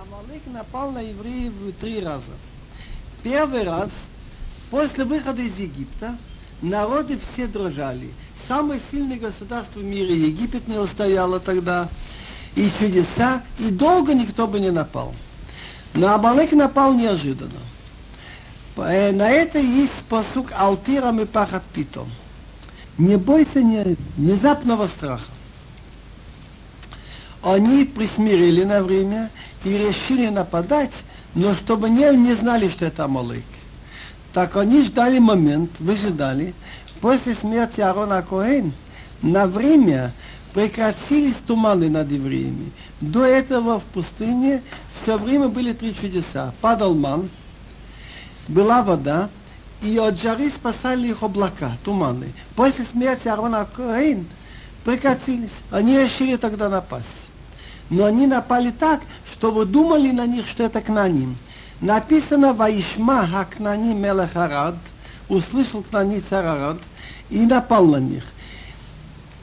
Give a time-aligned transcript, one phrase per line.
[0.00, 2.32] Амалек напал на евреев три раза.
[3.22, 3.90] Первый раз,
[4.70, 6.16] после выхода из Египта,
[6.62, 8.08] народы все дрожали.
[8.48, 11.88] Самое сильное государство в мире Египет не устояло тогда.
[12.56, 15.14] И чудеса, и долго никто бы не напал.
[15.92, 17.60] Но Амалек напал неожиданно.
[18.78, 22.08] Э, на это есть посук Алтирам и Пахат Питом.
[22.96, 25.30] Не бойся не, внезапного страха.
[27.42, 29.30] Они присмирили на время
[29.64, 30.92] и решили нападать,
[31.34, 33.44] но чтобы не, не знали, что это Амалек.
[34.32, 36.54] Так они ждали момент, выжидали.
[37.00, 38.72] После смерти Арона Коэн
[39.22, 40.12] на время
[40.52, 42.72] прекратились туманы над евреями.
[43.00, 44.62] До этого в пустыне
[45.02, 46.52] все время были три чудеса.
[46.60, 47.30] Падал ман,
[48.48, 49.30] была вода,
[49.80, 52.32] и от жары спасали их облака, туманы.
[52.54, 54.26] После смерти Арона Коэн
[54.84, 55.48] прекратились.
[55.70, 57.06] Они решили тогда напасть.
[57.90, 61.36] Но они напали так, что вы думали на них, что это Кнаним.
[61.80, 64.76] Написано «Ваишма Хакнани Мелех Арад»,
[65.28, 66.78] услышал Кнани царь Арад,
[67.30, 68.24] и напал на них.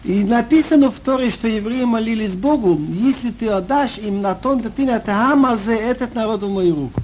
[0.04, 4.70] И написано в Торе, что евреи молились Богу, если ты отдашь им на тон, то
[4.70, 7.02] ты на Тахамазе этот народ в мою руку.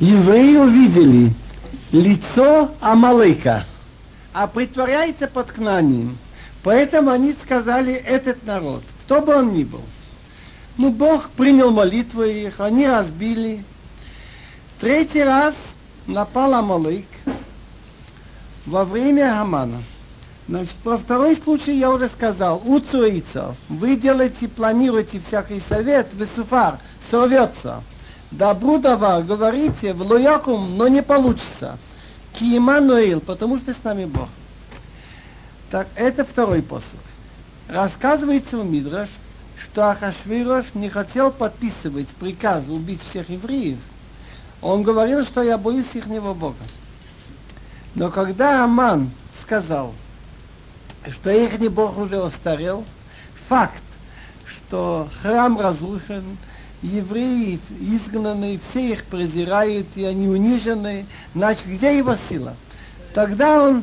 [0.00, 1.32] Евреи увидели
[1.92, 3.64] лицо Амалыка,
[4.34, 6.18] а притворяется под Кнанием.
[6.62, 9.82] Поэтому они сказали, этот народ, кто бы он ни был.
[10.76, 13.64] Ну, Бог принял молитвы их, они разбили.
[14.80, 15.54] Третий раз
[16.06, 17.06] напал Амалык
[18.66, 19.82] во время Хамана.
[20.48, 22.60] Значит, про второй случай я уже сказал.
[22.66, 26.78] У Цуица вы делаете, планируете всякий совет, высуфар,
[27.10, 27.82] сорвется.
[28.30, 31.78] Добру давар, говорите, в лоякум, но не получится.
[32.32, 32.58] Ки
[33.20, 34.28] потому что с нами Бог.
[35.70, 37.00] Так, это второй посуд.
[37.68, 39.08] Рассказывается у Мидраш,
[39.74, 43.78] что Ахашвирош не хотел подписывать приказ убить всех евреев.
[44.62, 46.54] Он говорил, что я боюсь их Бога.
[47.96, 49.10] Но когда Аман
[49.42, 49.92] сказал,
[51.10, 52.84] что их Бог уже устарел,
[53.48, 53.82] факт,
[54.46, 56.38] что храм разрушен,
[56.80, 62.54] евреи изгнаны, все их презирают, и они унижены, значит, где его сила?
[63.12, 63.82] Тогда он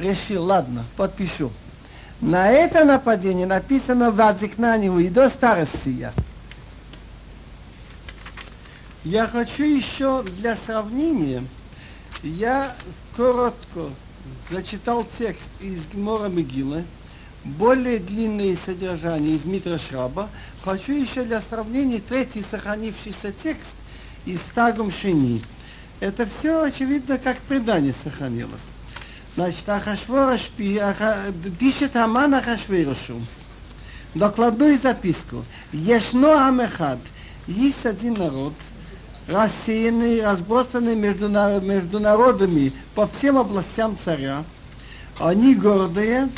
[0.00, 1.52] решил, ладно, подпишу.
[2.22, 6.12] На это нападение написано в Адзикнанию и до старости я.
[9.04, 11.42] Я хочу еще для сравнения,
[12.22, 12.76] я
[13.16, 13.88] коротко
[14.48, 16.84] зачитал текст из Гмора Мегилы,
[17.42, 20.28] более длинное содержание из Митра Шраба.
[20.62, 23.66] Хочу еще для сравнения третий сохранившийся текст
[24.26, 25.42] из Тагум Шини.
[25.98, 28.60] Это все, очевидно, как предание сохранилось.
[29.34, 30.50] Значит, Ахашворош
[31.58, 33.20] пишет Аман Ахашворошу.
[34.14, 35.44] Докладную записку.
[35.72, 36.98] Ешно Амехад.
[37.46, 38.52] Есть один народ,
[39.26, 44.44] рассеянный, разбросанный между, между народами по всем областям царя.
[45.18, 46.28] Они гордые.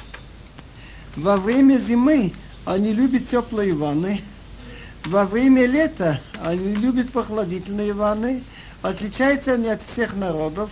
[1.16, 2.32] Во время зимы
[2.65, 4.22] они любят теплые ванны.
[5.05, 8.44] Во время лета они любят похладительные ванны.
[8.82, 10.71] Отличаются они от всех народов.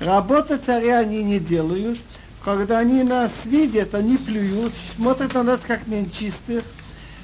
[0.00, 1.98] Работа царя они не делают.
[2.42, 6.64] Когда они нас видят, они плюют, смотрят на нас как нечистых.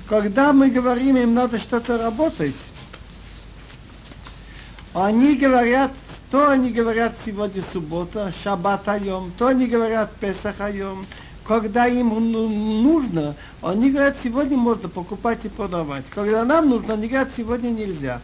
[0.07, 2.55] Когда мы говорим, им надо что-то работать,
[4.93, 5.91] они говорят,
[6.31, 11.07] то они говорят сегодня суббота, шаббат айом, то они говорят песах айом.
[11.45, 16.05] Когда им ну, нужно, они говорят, сегодня можно покупать и продавать.
[16.11, 18.21] Когда нам нужно, они говорят, сегодня нельзя.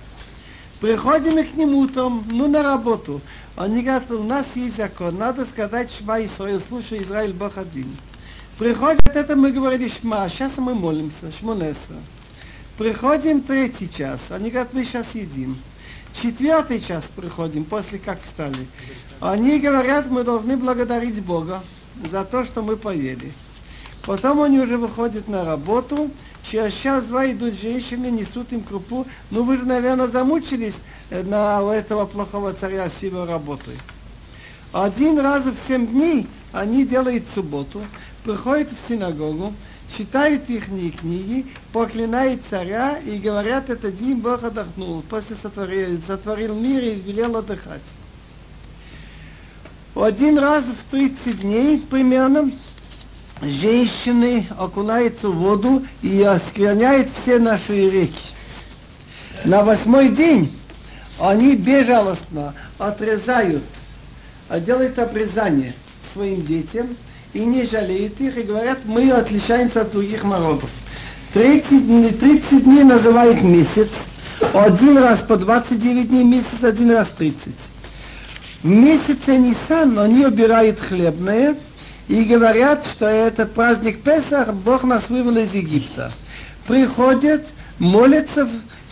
[0.83, 3.21] Приходим к ним утром, ну на работу.
[3.55, 7.97] Они говорят, у нас есть закон, надо сказать Шма Исраил, слушай, Израиль Бог один.
[8.59, 11.95] Приходят это, мы говорили Шма, сейчас мы молимся, Шмонеса.
[12.79, 15.57] Приходим третий час, они говорят, мы сейчас едим.
[16.21, 18.67] Четвертый час приходим, после как встали.
[19.21, 21.63] Они говорят, мы должны благодарить Бога
[22.11, 23.33] за то, что мы поели.
[24.05, 26.11] Потом они уже выходят на работу,
[26.43, 29.07] через час-два идут женщины, несут им крупу.
[29.31, 30.75] Ну вы же, наверное, замучились
[31.11, 33.77] э, на этого плохого царя с его работой.
[34.73, 37.83] Один раз в семь дней они делают субботу,
[38.25, 39.53] приходят в синагогу,
[39.97, 46.83] читают их книги, проклинают царя и говорят, это день Бог отдохнул, после сотворил, сотворил мир
[46.83, 47.83] и велел отдыхать.
[49.95, 52.51] Один раз в 30 дней примерно
[53.43, 58.15] женщины окунаются в воду и оскверняют все наши реки.
[59.45, 60.53] На восьмой день
[61.19, 63.65] они безжалостно отрезают,
[64.67, 65.75] делают обрезание
[66.13, 66.89] своим детям
[67.33, 70.71] и не жалеют их, и говорят, мы отличаемся от других народов.
[71.33, 73.89] 30 дней, 30 дней называют месяц,
[74.53, 77.55] Один раз по 29 дней месяц, один раз 30.
[78.63, 81.57] В месяце Нисан они убирают хлебное
[82.09, 86.13] и говорят, что это праздник Песах, Бог нас вывел из Египта.
[86.67, 87.47] Приходят,
[87.79, 88.49] молятся,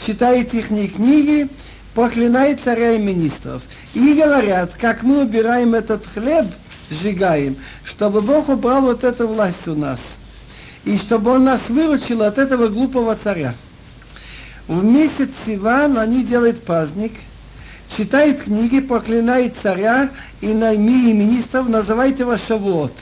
[0.06, 1.48] читают их книги,
[1.94, 3.62] проклинают царя и министров.
[3.94, 6.46] И говорят, как мы убираем этот хлеб,
[6.90, 9.98] сжигаем, чтобы Бог убрал вот эту власть у нас.
[10.84, 13.54] И чтобы Он нас выручил от этого глупого царя.
[14.66, 17.12] В месяц Сиван они делают праздник,
[17.96, 20.10] читают книги, проклинают царя
[20.40, 22.92] и найми и министров, называют его Шавуот.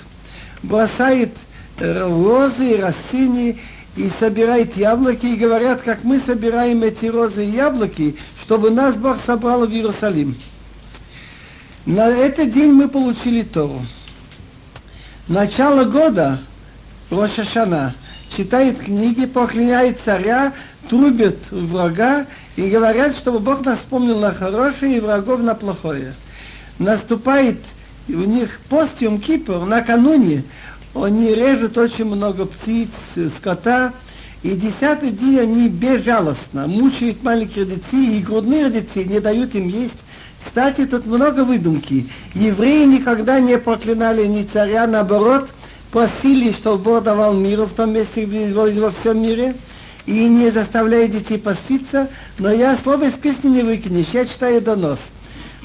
[0.62, 1.30] Бросает
[1.78, 3.56] розы и растения
[3.96, 9.18] и собирает яблоки, и говорят, как мы собираем эти розы и яблоки, чтобы нас Бог
[9.26, 10.36] собрал в Иерусалим.
[11.86, 13.80] На этот день мы получили Тору.
[15.26, 16.38] Начало года,
[17.10, 17.94] Роша Шана,
[18.36, 20.52] читает книги, проклиняет царя,
[20.88, 22.26] трубят врага
[22.56, 26.14] и говорят, чтобы Бог нас вспомнил на хорошее и врагов на плохое.
[26.78, 27.58] Наступает
[28.08, 30.44] у них пост Йом Кипр, накануне
[30.94, 32.88] они режут очень много птиц,
[33.36, 33.92] скота,
[34.42, 39.98] и десятый день они безжалостно мучают маленьких детей и грудных детей, не дают им есть.
[40.44, 42.06] Кстати, тут много выдумки.
[42.34, 45.48] Евреи никогда не проклинали ни царя, наоборот,
[45.90, 49.56] просили, чтобы Бог давал миру в том месте, во всем мире,
[50.08, 52.08] и не заставляют детей поститься,
[52.38, 54.98] но я слово из песни не выкинешь, я читаю донос.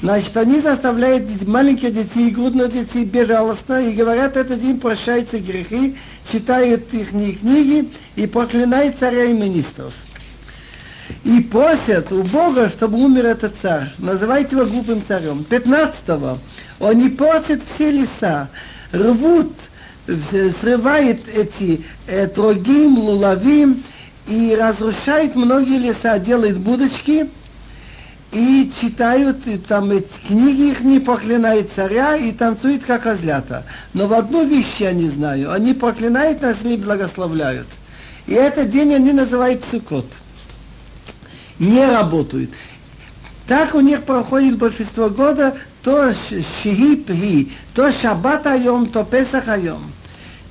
[0.02, 5.96] Значит, они заставляют маленьких детей, грудных детей безжалостно, и говорят, этот день прощаются грехи,
[6.30, 9.94] читают их книги и проклинают царя и министров.
[11.22, 13.92] И просят у Бога, чтобы умер этот царь.
[13.96, 15.44] Называйте его глупым царем.
[15.48, 16.38] 15-го.
[16.86, 18.50] Они просят все леса,
[18.92, 19.52] рвут,
[20.60, 23.82] срывают эти э, трогим, лулавим
[24.26, 27.28] и разрушают многие леса, делают будочки,
[28.32, 33.64] и читают и там эти книги их не проклинают царя и танцуют как козлята.
[33.92, 37.68] Но в одну вещь я не знаю, они проклинают нас и благословляют.
[38.26, 40.06] И этот день они называют цукот.
[41.58, 42.50] Не работают.
[43.46, 46.12] Так у них проходит большинство года то
[46.62, 49.92] шихи то шаббат айом, то песах айом.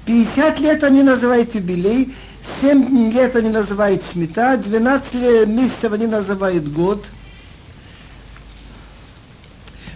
[0.05, 2.13] 50 лет они называют юбилей,
[2.61, 7.03] 7 лет они называют шмита, 12 месяцев они называют год–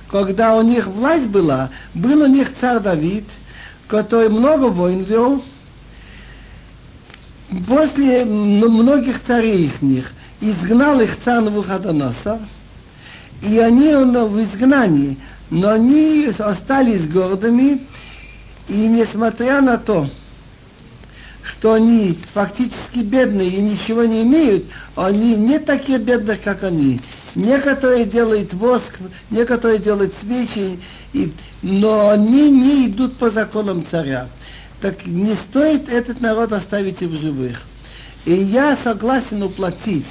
[0.09, 3.25] когда у них власть была, был у них царь Давид,
[3.87, 5.43] который много войн вел,
[7.67, 12.39] после многих царей их них, изгнал их царь Навуходоносор,
[13.41, 15.17] и они в изгнании,
[15.49, 17.81] но они остались гордыми,
[18.67, 20.07] и несмотря на то,
[21.47, 24.65] что они фактически бедные и ничего не имеют,
[24.95, 26.99] они не такие бедные, как они.
[27.35, 28.99] Некоторые делают воск,
[29.29, 30.79] некоторые делают свечи,
[31.13, 34.27] и, но они не идут по законам царя.
[34.81, 37.61] Так не стоит этот народ оставить в живых.
[38.25, 40.05] И я согласен уплатить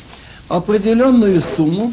[0.48, 1.92] определенную сумму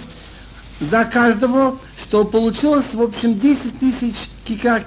[0.80, 4.84] за каждого, что получилось в общем 10 тысяч кикар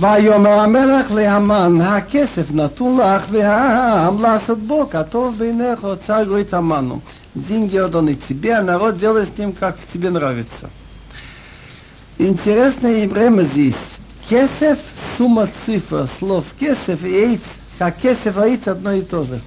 [0.00, 7.00] ויאמר המלך להמן, הכסף נתון לך והעם לעשות בו כטוב בעיניך, царь говорит Аману,
[7.34, 10.70] деньги отданы тебе, а народ делает с ним, как тебе нравится.
[12.18, 13.74] Интересное время здесь.
[14.28, 14.78] Кесев,
[15.18, 17.40] сумма цифр, слов кесев и эйц,
[17.78, 19.40] как кесев и эйц одно и то же.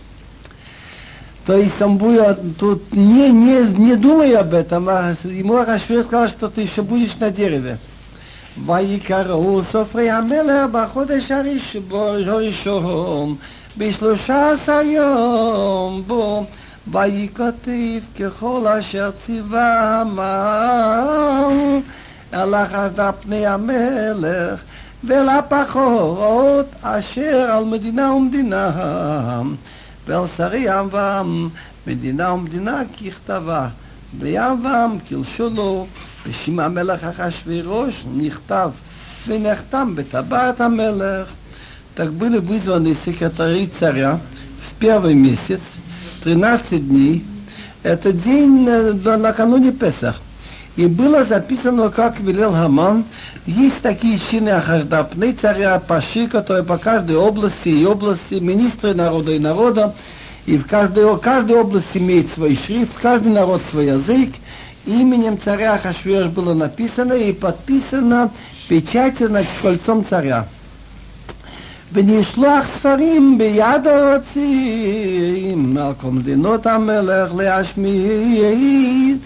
[1.45, 6.27] То есть он будет, тут не, не, не думай об этом, а ему Рашвер сказал,
[6.27, 7.79] что ты еще будешь на дереве.
[8.56, 11.30] ויקראו סופרי המלך בחודש
[12.26, 13.34] הראשון,
[13.78, 16.44] בשלושה עשר יום בו,
[16.86, 21.80] ויקטיב ככל אשר ציווה המן,
[22.32, 24.62] הלך עד פני המלך,
[25.04, 29.42] ולפחות אשר על מדינה ומדינה,
[30.06, 31.48] ועל שרי עם ועם,
[31.86, 33.68] מדינה ומדינה ככתבה,
[34.18, 35.86] ועם ועם כלשונו,
[36.27, 38.69] בשם המלך אחשוורוש נכתב
[39.27, 41.27] ונחתם בטבעת המלך.
[41.97, 44.19] Так были вызваны секретари царя
[44.61, 45.59] в первый месяц,
[46.23, 47.25] 13 дней.
[47.81, 48.69] Это день
[49.03, 50.21] накануне Песах.
[50.75, 53.05] И было записано, как велел Хаман,
[53.47, 59.39] есть такие чины ахардапны царя, паши, которые по каждой области и области, министры народа и
[59.39, 59.95] народа,
[60.45, 64.35] и в каждой, каждой области имеет свой шрифт, каждый народ свой язык,
[64.85, 68.31] именем царя Хашвеш было написано и подписано
[68.67, 70.45] печатью над кольцом царя.
[71.93, 79.17] ונשלוח ספרים ביד הרוצים, על כל מדינות המלך להשמיד,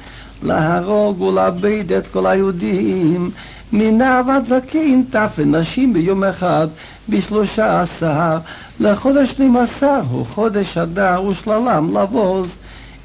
[0.43, 3.31] להרוג ולאבד את כל היהודים,
[3.73, 6.67] מנער ועד זקן, טף ונשים ביום אחד,
[7.09, 8.37] בשלושה עשר,
[8.79, 12.47] לחודש שנים עשר, הוא חודש אדר ושללם לבוז.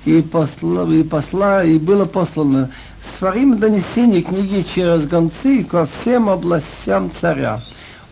[0.05, 2.71] И, посла, и, посла, и было послано
[3.15, 7.61] сфарим донесение книги через гонцы ко всем областям царя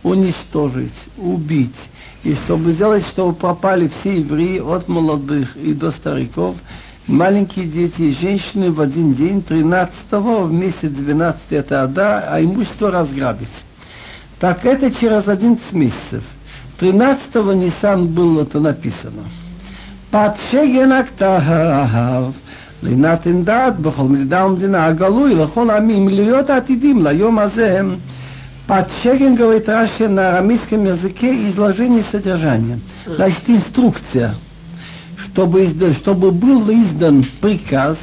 [0.02, 1.74] уничтожить, убить,
[2.22, 6.56] и чтобы сделать, чтобы попали все евреи, от молодых и до стариков,
[7.06, 12.90] маленькие дети и женщины в один день, 13 в месяц 12 это Ада, а имущество
[12.90, 13.48] разграбить.
[14.38, 16.22] Так это через 11 месяцев.
[16.78, 19.24] 13 Нисан было это написано.
[20.11, 22.31] Под шеген הכתב,
[22.83, 27.81] לנתן דעת בכל מדינה ומדינה הגלוי לכל העמים להיות עתידים ליום הזה
[28.67, 32.79] Под Шеген говорит Раши на арамейском языке изложение содержания.
[33.05, 34.33] Значит, инструкция,
[35.17, 37.95] чтобы, издан, чтобы был издан приказ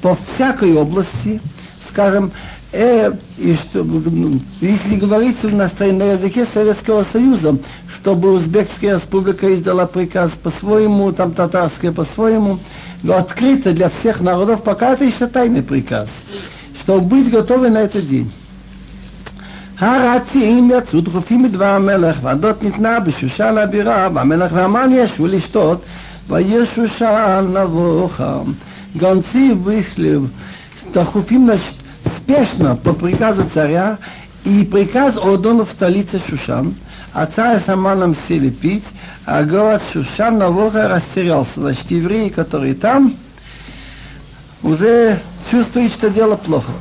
[0.00, 1.40] по всякой области,
[1.88, 2.32] скажем,
[2.72, 7.56] э, и чтобы, ну, если говорится на, на языке Советского Союза,
[7.96, 12.58] чтобы Узбекская республика издала приказ по-своему, там татарская по-своему,
[13.02, 16.08] но открыто для всех народов, пока это еще тайный приказ,
[16.80, 18.30] чтобы быть готовы на этот день.
[19.78, 25.82] הרצים יצאו דחופים מדבר המלך, והדות ניתנה בשושן הבירה, והמלך והמן ישבו לשתות,
[26.28, 28.40] ויהיה שושן נבוכה.
[28.94, 30.20] Гонцы вышли
[30.92, 31.74] Тахуфим, значит,
[32.18, 33.98] спешно по приказу царя,
[34.44, 36.74] и приказ отдан в столице Шушан,
[37.17, 38.85] а отца Саманом сели пить,
[39.25, 41.49] а город Шушан Навуха растерялся.
[41.55, 43.15] Значит, евреи, которые там,
[44.61, 45.17] уже
[45.49, 46.71] чувствуют, что дело плохо.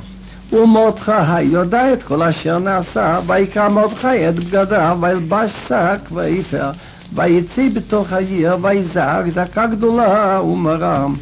[0.50, 6.74] У Модхаха Йодает, Кулашерна Аса, Байка Модхает, Гада, Вайлбаш Сак, Ваифер,
[7.12, 11.18] Вайцы Бетохаир, Вайзак, Зака Гдула, Умарам.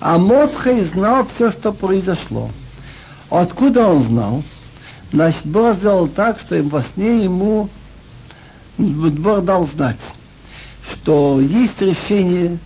[0.00, 2.50] А Модхай знал все, что произошло.
[3.30, 4.42] Откуда он знал?
[5.12, 7.68] Значит, Бог сделал так, что во сне ему
[8.80, 9.98] Бог дал знать,
[10.90, 12.58] что есть решение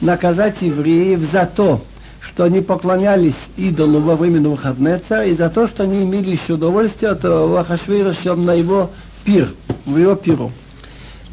[0.00, 1.82] наказать евреев за то,
[2.20, 7.12] что они поклонялись идолу во время Навуходнеца и за то, что они имели еще удовольствие
[7.12, 8.90] от Лахашвейраша на его
[9.24, 9.48] пир,
[9.86, 10.52] в его пиру.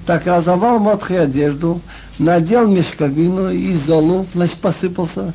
[0.06, 1.82] Так разорвал Мотхи одежду,
[2.18, 5.34] надел мешковину и золу, значит, посыпался,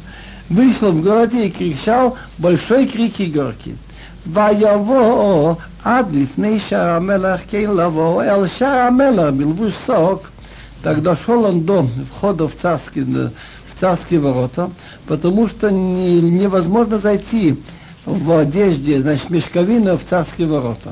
[0.48, 3.76] вышел в городе и кричал большой крик и горки.
[4.33, 5.53] ויבוא
[5.83, 10.27] עד לפני שער המלך כן לבוא אל שער המלך בלבוש сок.
[10.83, 13.03] Так дошел он до входа в царский,
[13.79, 14.69] царские ворота,
[15.07, 17.55] потому что не, невозможно зайти
[18.05, 20.91] в одежде, значит, мешковина в царские ворота.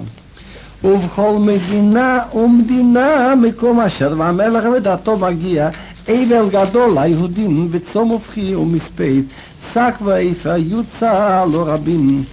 [0.84, 5.70] ובכל מדינה ומדינה מקום אשר והמלך ודעתו מגיע
[6.08, 9.26] אבל גדול ליהודים וצום ובכי ומספית
[9.74, 12.24] שק ואיפה יוצא לא רבים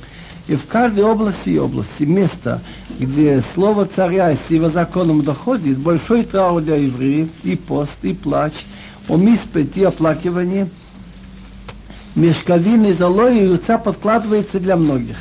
[0.49, 2.61] и в каждой области и области место,
[2.99, 9.09] где слово царя с его законом доходит, большой траур для евреев, и пост, и плач –
[9.09, 10.69] умиспеть и оплакивание,
[12.15, 15.17] мешковины золой и яйца подкладывается для многих.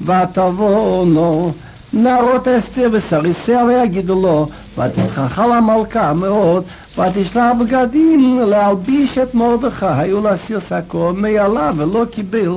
[0.00, 1.52] ותבואו
[1.92, 6.64] נערות אסתר וסריסיה ויגידו לו, ותתחחל המלכה מאוד,
[6.98, 12.52] ותשלח בגדים להלביש את מרדכי ולהסיר שקו מעלה ולא קיבל.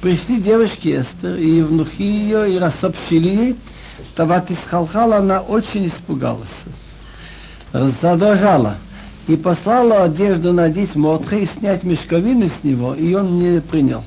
[0.00, 3.56] Пришли девушки Эстер и внухи ее, и рассопшили,
[4.14, 6.46] Таватисхалхал, она очень испугалась,
[7.72, 8.76] задрожала
[9.26, 14.02] и послала одежду надеть Мотхе и снять мешковины с него, и он не принял.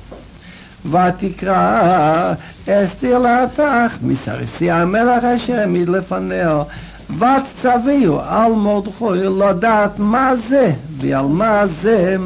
[0.84, 2.32] ותקרא
[2.68, 6.62] אסתר להתך מסרסי המלך אשר העמיד לפניה
[7.10, 9.04] ותצוויהו על מרדכי
[9.40, 12.16] לדעת מה זה ועל מה זה.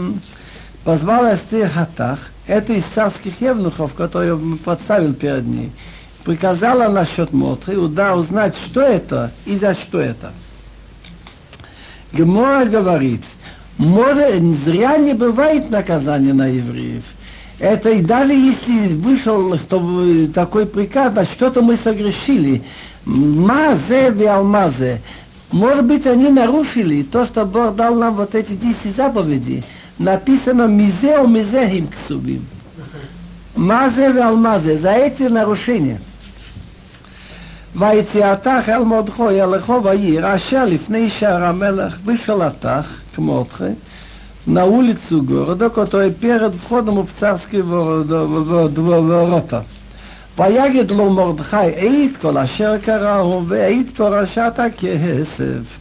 [0.84, 2.18] Позвал Эстер Хатах,
[2.49, 5.71] это из царских евнухов, которые он подставил перед ней.
[6.23, 10.33] Приказала насчет Мотры, да узнать, что это и за что это.
[12.11, 13.21] Гемора говорит,
[13.77, 17.03] может, зря не бывает наказания на евреев.
[17.59, 22.63] Это и даже если вышел чтобы такой приказ, значит, что-то мы согрешили.
[23.05, 25.01] Мазе и алмазе.
[25.51, 29.63] Может быть, они нарушили то, что Бог дал нам вот эти десять заповедей.
[29.99, 32.39] napisano מזה או מזה הם כתובים.
[33.57, 34.81] מה זה ועל מה זה?
[34.81, 35.93] זה העצם הראשיני.
[37.75, 43.63] ויציאתך אל מרדכו ילכו ויעיר, אשר לפני שער המלך בשלתך, כמותך,
[44.47, 49.59] נעול לצוגו, רדוק אותו הפרד ופחוד ומופצרסקי ואורותה.
[50.37, 55.79] ויגד לו מרדכי, אית כל אשר קראו, ואית פורשת כסף.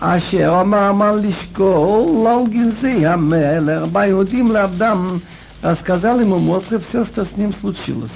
[0.00, 5.18] אשר אמר המן לשקול על גנזי המלך, ביהודים לעבדם,
[5.62, 8.10] рассказал ему Мотры все, что с ним случилось.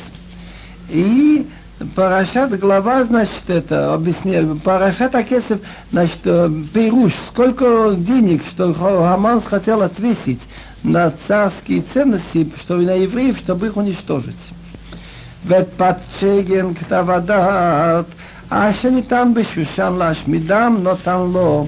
[0.89, 1.47] И
[1.95, 5.61] Парашат, глава, значит, это объясняет, Парашат Акесов,
[5.91, 6.23] значит,
[6.73, 10.41] Пейруш, сколько денег, что Хаман хотел отвесить
[10.83, 14.37] на царские ценности, что на евреев, чтобы их уничтожить.
[15.47, 18.05] ותפצ'גן כתב הדעת,
[18.51, 21.67] אשר ניתן בשושן להשמידם, נתן לו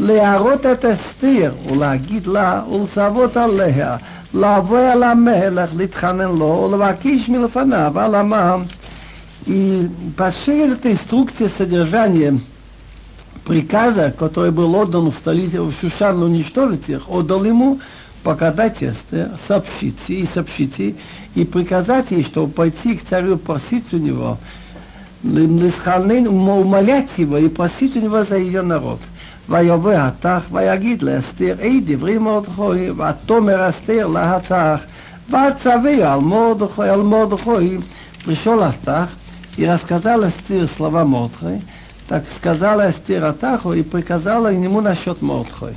[0.00, 3.96] להראות את אסתר ולהגיד לה ולצוות עליה,
[4.34, 8.62] לבוא אל המלך, להתחנן לו ולבקש מלפניו על עמם.
[9.46, 12.38] И пошли эта инструкция содержания
[13.44, 17.80] приказа, который был отдан в столице, в Шушан уничтожить их, отдал ему
[18.22, 20.96] показать Эстер, сообщить и сообщить ей,
[21.34, 24.38] и приказать ей, чтобы пойти к царю просить у него,
[25.22, 29.00] умолять его и просить у него за ее народ.
[29.48, 34.80] ויבוא התח ויגיד לאסתר, אי דברי מרדכי, ותאמר אסתר להתח,
[35.28, 37.78] וצווה על מרדכי, על מרדכי,
[38.24, 39.08] пришел Астах
[39.56, 41.60] и рассказал Эстер слова Мордхой,
[42.08, 45.74] так сказала Эстер Атаху и приказала ему насчет Мордхой.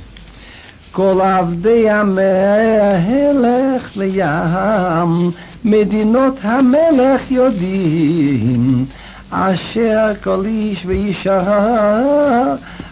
[0.92, 5.30] כל עבדי המלך לים,
[5.64, 8.86] מדינות המלך יודעים,
[9.31, 11.43] אשר כל איש ואישה,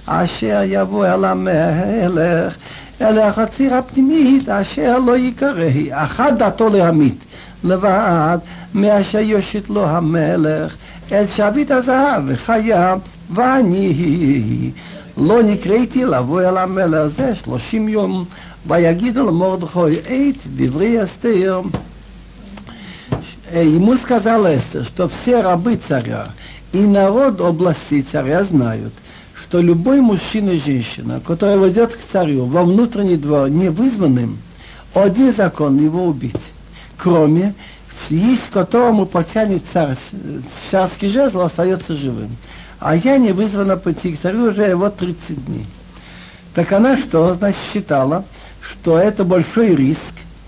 [0.05, 2.55] אשר יבוא אל המלך,
[3.01, 7.25] אל החציר הפנימית, אשר לא יקרא, אחת דתו להמית,
[7.63, 8.37] לבד,
[8.73, 10.75] מאשר יושיט לו המלך,
[11.07, 12.95] את שביט הזהב וחיה,
[13.33, 14.71] ואני
[15.17, 18.25] לא נקראתי לבוא אל המלך הזה שלושים יום,
[18.67, 21.61] ויגידו למרדכי את דברי אסתר.
[23.53, 26.29] Ему сказал Эстер, что все рабы царя
[26.73, 28.93] и народ области царя знают,
[29.33, 34.37] что любой мужчина и женщина, который войдет к царю во внутренний двор невызванным,
[34.93, 36.35] один закон его убить,
[36.97, 37.53] кроме
[38.09, 39.95] есть которому потянет царь
[40.69, 42.31] царский жезл, остается живым
[42.79, 45.65] а я не вызвана пойти к царю уже вот 30 дней.
[46.53, 48.25] Так она что, значит, считала,
[48.61, 49.99] что это большой риск,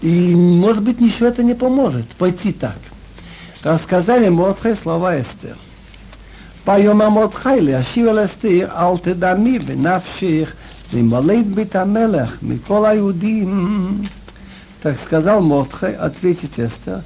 [0.02, 2.78] и, может быть, ничего это не поможет, пойти так
[3.64, 5.57] Рассказали Мордхай слова Эстер.
[6.66, 10.55] ביום מרדכי להשיב אל אסתר, אל תדמי בנפשך
[10.92, 14.03] למלא בית המלך מכל היהודים.
[14.83, 17.01] Так сказал Мордхай, ответить Эстер,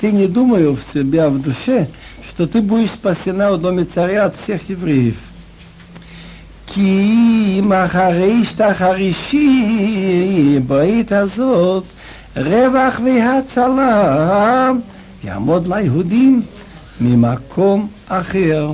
[0.00, 1.88] ты не думай в себя в душе,
[2.28, 5.16] что ты будешь спасена в доме царя от всех евреев.
[6.66, 9.40] כי אם אחרי שתחרישי
[10.66, 11.84] ברית הזאת
[12.36, 14.70] רווח והצלה
[15.24, 16.42] יעמוד ליהודים
[17.00, 18.72] ממקום אחר.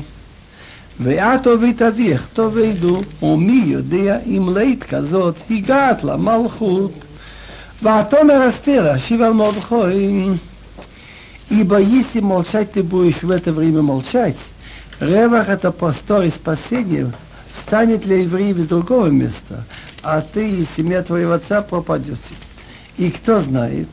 [1.01, 6.92] ואת ובית אביך תאבדו, ומי יודע אם לית כזאת הגעת למלכות.
[7.83, 10.29] ותאמר אסתר, אשיב על מרדכי
[11.51, 14.37] Ибо если молчать ты будешь в это время молчать,
[15.01, 17.12] ревах это простор и спасение
[17.66, 19.64] станет для евреев из другого места,
[20.03, 22.18] а ты и семья твоего отца пропадете.
[22.99, 23.88] И кто знает,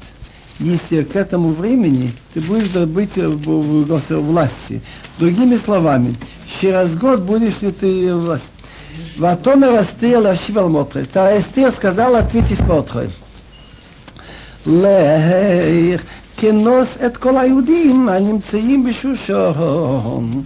[0.62, 4.82] если к этому времени ты будешь быть в, в, в власти.
[5.20, 6.16] Другими словами,
[6.62, 8.44] через год будешь ли ты власть.
[9.20, 11.04] ותאמר אסתר להשיב על מותרי.
[11.04, 13.08] אסתר сказала ответить מותרי.
[14.68, 16.02] לך
[16.38, 20.44] כנוס את כל היהודים הנמצאים בשושון,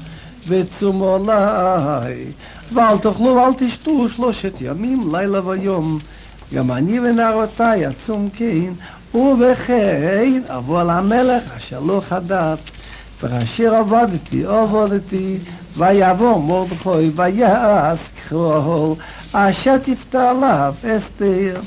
[0.47, 2.25] וצומו עליי,
[2.73, 5.99] ואל תאכלו ואל תשתו שלושת ימים, לילה ויום.
[6.53, 8.73] גם אני ונערותיי עצום כן,
[9.13, 12.60] ובכן אבוא על המלך אשר לא חדת.
[13.23, 15.38] וכאשר עבדתי, עבדתי,
[15.77, 18.93] ויבוא מרדכי, ויעש ככל,
[19.31, 21.62] אשר תפתר עליו אסתר.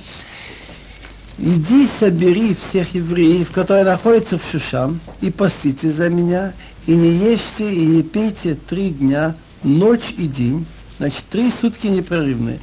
[1.38, 6.53] иди собери всех евреев, которые находятся в Шушан, и постите за меня,
[6.87, 10.64] и не ешьте, и не пейте три дня, ночь и день,
[10.99, 12.61] значит, три сутки непрерывные.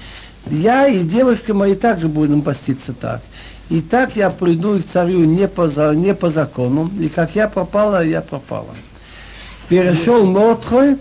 [0.49, 3.21] Я и девушка мои также будем поститься так.
[3.68, 8.04] И так я приду к царю не по, не по закону, и как я пропала,
[8.04, 8.74] я пропала.
[9.68, 10.96] Перешел Мотрой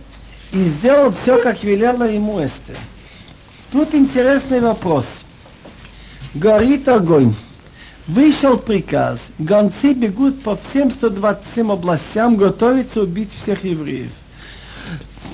[0.51, 2.77] и сделал все, как велела ему Эстер.
[3.71, 5.05] Тут интересный вопрос.
[6.33, 7.35] Горит огонь.
[8.07, 14.11] Вышел приказ, гонцы бегут по всем 127 областям, готовятся убить всех евреев.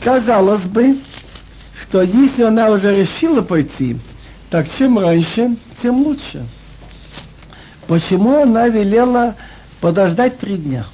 [0.02, 0.98] Казалось бы,
[1.82, 3.98] что если она уже решила пойти,
[4.50, 6.46] так чем раньше, тем лучше.
[7.92, 9.36] Почему она велела
[9.82, 10.86] подождать три дня?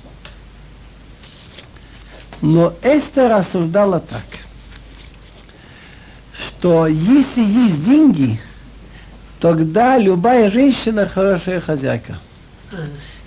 [2.42, 4.26] Но Эстер рассуждала так,
[6.36, 8.40] что если есть деньги,
[9.40, 12.18] тогда любая женщина хорошая хозяйка.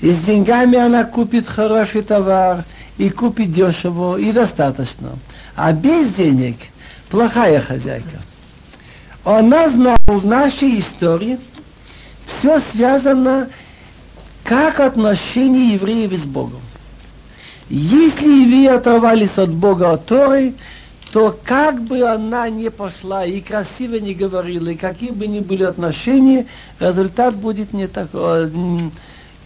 [0.00, 2.64] И с деньгами она купит хороший товар,
[2.98, 5.12] и купит дешево, и достаточно.
[5.54, 6.56] А без денег
[7.08, 8.18] плохая хозяйка.
[9.24, 11.38] Она знала в нашей истории,
[12.40, 13.48] все связано
[14.44, 16.60] как отношение евреев с Богом.
[17.68, 20.54] Если евреи оторвались от Бога, от Торы,
[21.12, 25.64] то как бы она ни пошла и красиво не говорила, и какие бы ни были
[25.64, 26.46] отношения,
[26.78, 28.50] результат будет не такой.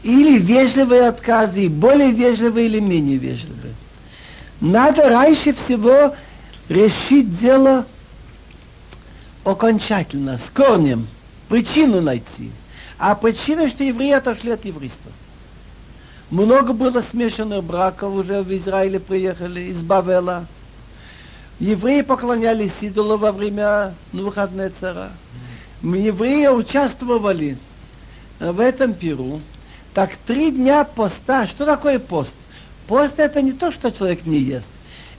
[0.02, 3.74] Или вежливые отказы, более вежливые или менее вежливые.
[4.60, 6.14] Надо раньше всего
[6.68, 7.86] решить дело
[9.44, 11.06] окончательно, с корнем,
[11.48, 12.50] причину найти.
[12.98, 15.10] А причина, что евреи отошли от еврейства.
[16.30, 20.46] Много было смешанных браков уже в Израиле приехали из Бавела.
[21.60, 25.10] Евреи поклонялись идолу во время выходной цара.
[25.82, 27.58] Евреи участвовали
[28.40, 29.40] в этом пиру.
[29.92, 31.46] Так три дня поста.
[31.46, 32.34] Что такое пост?
[32.88, 34.68] Пост это не то, что человек не ест.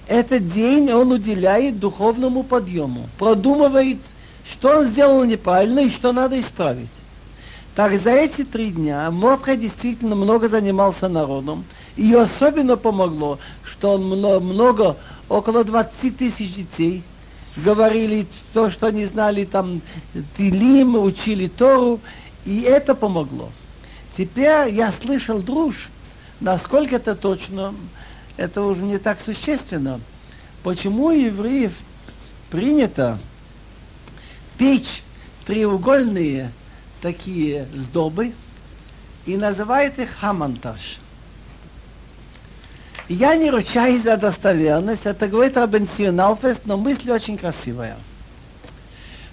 [0.07, 3.09] Этот день он уделяет духовному подъему.
[3.17, 3.97] Продумывает,
[4.49, 6.89] что он сделал неправильно и что надо исправить.
[7.75, 11.65] Так за эти три дня Мордхай действительно много занимался народом.
[11.97, 17.03] И особенно помогло, что он много, много около 20 тысяч детей
[17.57, 19.81] говорили то, что они знали, там,
[20.37, 21.99] Тилим, учили Тору,
[22.45, 23.49] и это помогло.
[24.17, 25.89] Теперь я слышал друж,
[26.39, 27.73] насколько это точно,
[28.37, 29.99] это уже не так существенно.
[30.63, 31.73] Почему евреев
[32.49, 33.19] принято
[34.57, 35.03] печь
[35.45, 36.51] треугольные
[37.01, 38.33] такие сдобы
[39.25, 40.97] и называет их хамантаж.
[43.07, 47.97] Я не ручаюсь за достоверность, это говорит Рабен Сионалфест, но мысль очень красивая.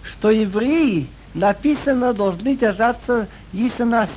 [0.02, 4.10] Что евреи, написано, должны держаться, есть у нас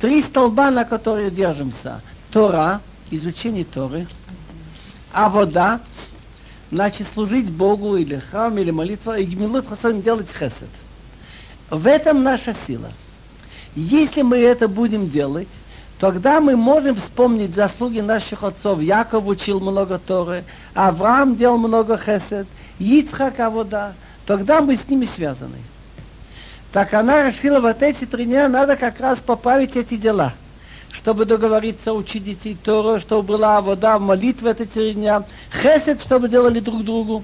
[0.00, 2.00] три столба, на которые держимся.
[2.30, 4.06] Тора, изучение Торы,
[5.12, 5.80] а вода,
[6.70, 10.68] значит, служить Богу или храм, или молитва, и гмилут хасан делать хесед.
[11.70, 12.90] В этом наша сила.
[13.76, 15.48] Если мы это будем делать,
[16.00, 18.80] тогда мы можем вспомнить заслуги наших отцов.
[18.80, 22.48] Яков учил много Торы, Авраам делал много хесед,
[22.80, 23.94] Ицхак Авода.
[24.26, 25.58] Тогда мы с ними связаны.
[26.72, 30.34] Так она решила, вот эти три дня надо как раз поправить эти дела.
[30.90, 35.22] Чтобы договориться учить детей Тору, чтобы была вода, молитва эти три дня,
[35.62, 37.22] хесед, чтобы делали друг другу.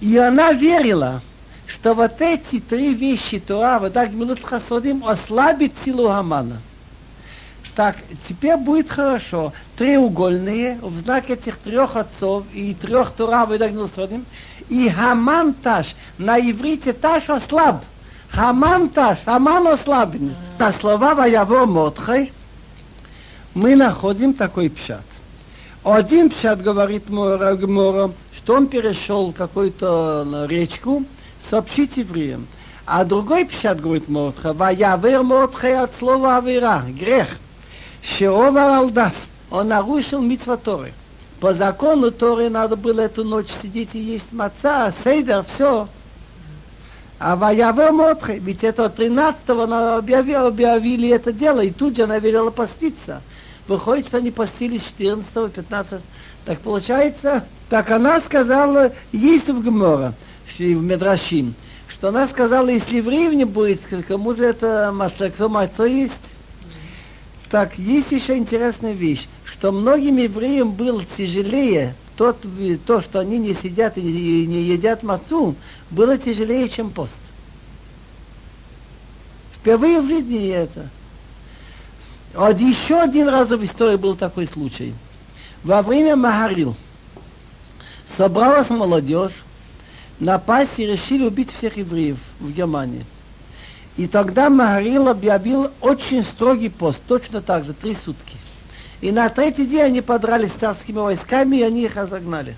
[0.00, 1.20] И она верила,
[1.68, 6.60] что вот эти три вещи Тора, вода, гмилут хасодим, ослабит силу Хамана.
[7.76, 9.52] Так, теперь будет хорошо.
[9.76, 14.24] Треугольные, в знак этих трех отцов и трех Тора, вода, гмилут хасодим,
[14.68, 17.84] и Хаман таш, на иврите таш ослаб.
[18.30, 20.34] Хаман таш, Хаман ослабен.
[20.58, 22.32] На слова Ваяво Мотхай
[23.54, 25.04] мы находим такой пшат.
[25.84, 27.56] Один пшат говорит Мора,
[28.36, 31.04] что он перешел какую-то речку,
[31.50, 32.46] сообщить евреям.
[32.86, 37.28] А другой пшат говорит Мордха, ваявер Мордха от слова авера, грех.
[38.02, 39.12] Шеова алдас,
[39.50, 40.92] он нарушил митцва Торы.
[41.40, 45.88] По закону Торы надо было эту ночь сидеть и есть маца, сейдер, все.
[47.18, 52.18] А Ваявер Мордха, ведь это 13-го она объявили, объявили это дело, и тут же она
[52.18, 53.22] велела поститься.
[53.66, 56.00] Выходит, что они постились 14 15
[56.46, 60.14] Так получается, так она сказала, есть в Гмора
[60.58, 61.54] в Медрашим,
[61.88, 66.32] что она сказала, если евреев не будет, кому же это масло, кто масло есть?
[67.50, 72.44] Так, есть еще интересная вещь, что многим евреям было тяжелее тот,
[72.84, 75.54] то, что они не сидят и не едят мацу,
[75.90, 77.12] было тяжелее, чем пост.
[79.54, 80.88] Впервые в жизни это.
[82.34, 84.94] Вот еще один раз в истории был такой случай.
[85.64, 86.76] Во время Магарил
[88.16, 89.32] собралась молодежь,
[90.19, 93.05] напасть и решили убить всех евреев в Германии.
[93.97, 98.37] И тогда Магарил объявил очень строгий пост, точно так же, три сутки.
[99.01, 102.55] И на третий день они подрались с царскими войсками, и они их разогнали.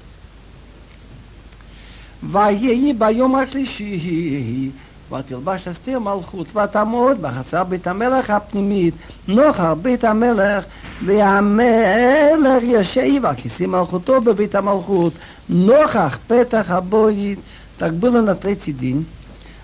[2.24, 4.72] ויהי ביום השלישי,
[5.12, 8.94] ותלבש אסתר מלכות, ותעמוד בחצר בית המלך הפנימית,
[9.28, 10.64] נוכח בית המלך,
[11.06, 15.14] והמלך ישב על כיסא מלכותו בבית המלכות,
[15.50, 17.40] נוכח פתח הבוית,
[17.78, 19.06] Так было на третий день.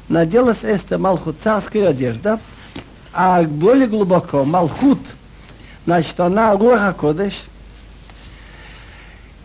[0.10, 2.40] Наделась Эстер Малхут царская одежда,
[3.14, 5.00] а более глубоко Малхут,
[5.86, 7.34] значит, она Руха Кодеш,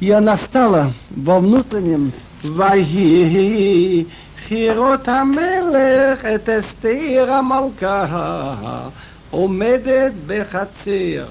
[0.00, 2.12] И она встала во внутреннем
[2.44, 4.04] ויהי
[4.48, 8.88] חירות המלך את אסתר המלכה
[9.30, 11.26] עומדת בחצר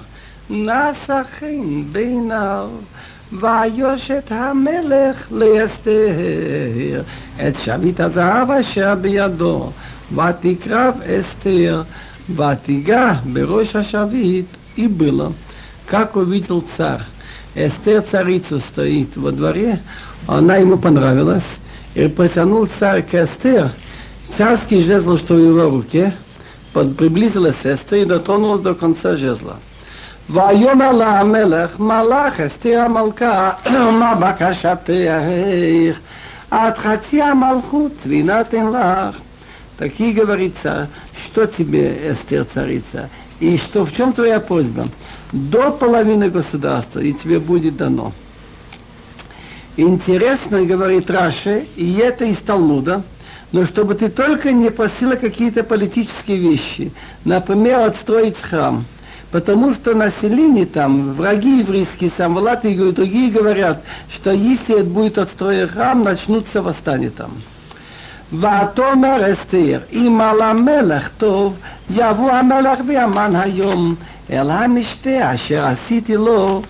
[0.49, 2.69] נשא חן בעיניו
[3.33, 7.01] ויושת המלך לאסתר
[7.47, 9.71] את שביט הזהב אשר בידו
[10.11, 11.83] ותקרב אסתר
[12.35, 14.45] ותיגע בראש השביט
[14.77, 15.33] и было,
[15.87, 17.01] как увидел царь.
[17.55, 19.79] Эстер царица стоит во дворе,
[20.27, 21.43] она ему понравилась,
[21.93, 23.71] и протянул царь к Эстер
[24.37, 26.13] царский жезл, что в его руке,
[26.73, 29.57] под, приблизилась Эстер и дотронулась до конца жезла.
[30.29, 34.89] ויאמר לה המלך, מלאך אסתר המלכה, מה בקשתך?
[36.51, 39.19] от חצי המלכות ונתן לך.
[39.77, 40.87] Такие говорит царь,
[41.25, 43.09] что тебе, Эстер, царица,
[43.41, 44.87] и что в чем твоя просьба?
[45.33, 48.13] До половины государства, и тебе будет дано.
[49.75, 53.03] Интересно, говорит Раши, и это из Талмуда,
[53.51, 56.93] но чтобы ты только не просила какие-то политические вещи,
[57.25, 58.85] например, отстроить храм.
[59.31, 65.67] Потому что население там, враги еврейские, Самвалат и другие говорят, что если это будет отстроен
[65.67, 67.31] храм, начнутся восстания там.
[68.33, 71.57] ותאמר אסתר, אם על המלך טוב,
[71.91, 73.95] יבוא המלך ויאמן היום
[74.29, 76.61] אל המשתה אשר עשיתי לו.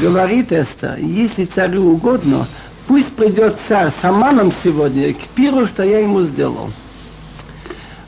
[0.00, 2.46] Говорит Эстер, если царю угодно,
[2.86, 6.70] пусть придет царь с Аманом сегодня к пиру, что я ему сделал.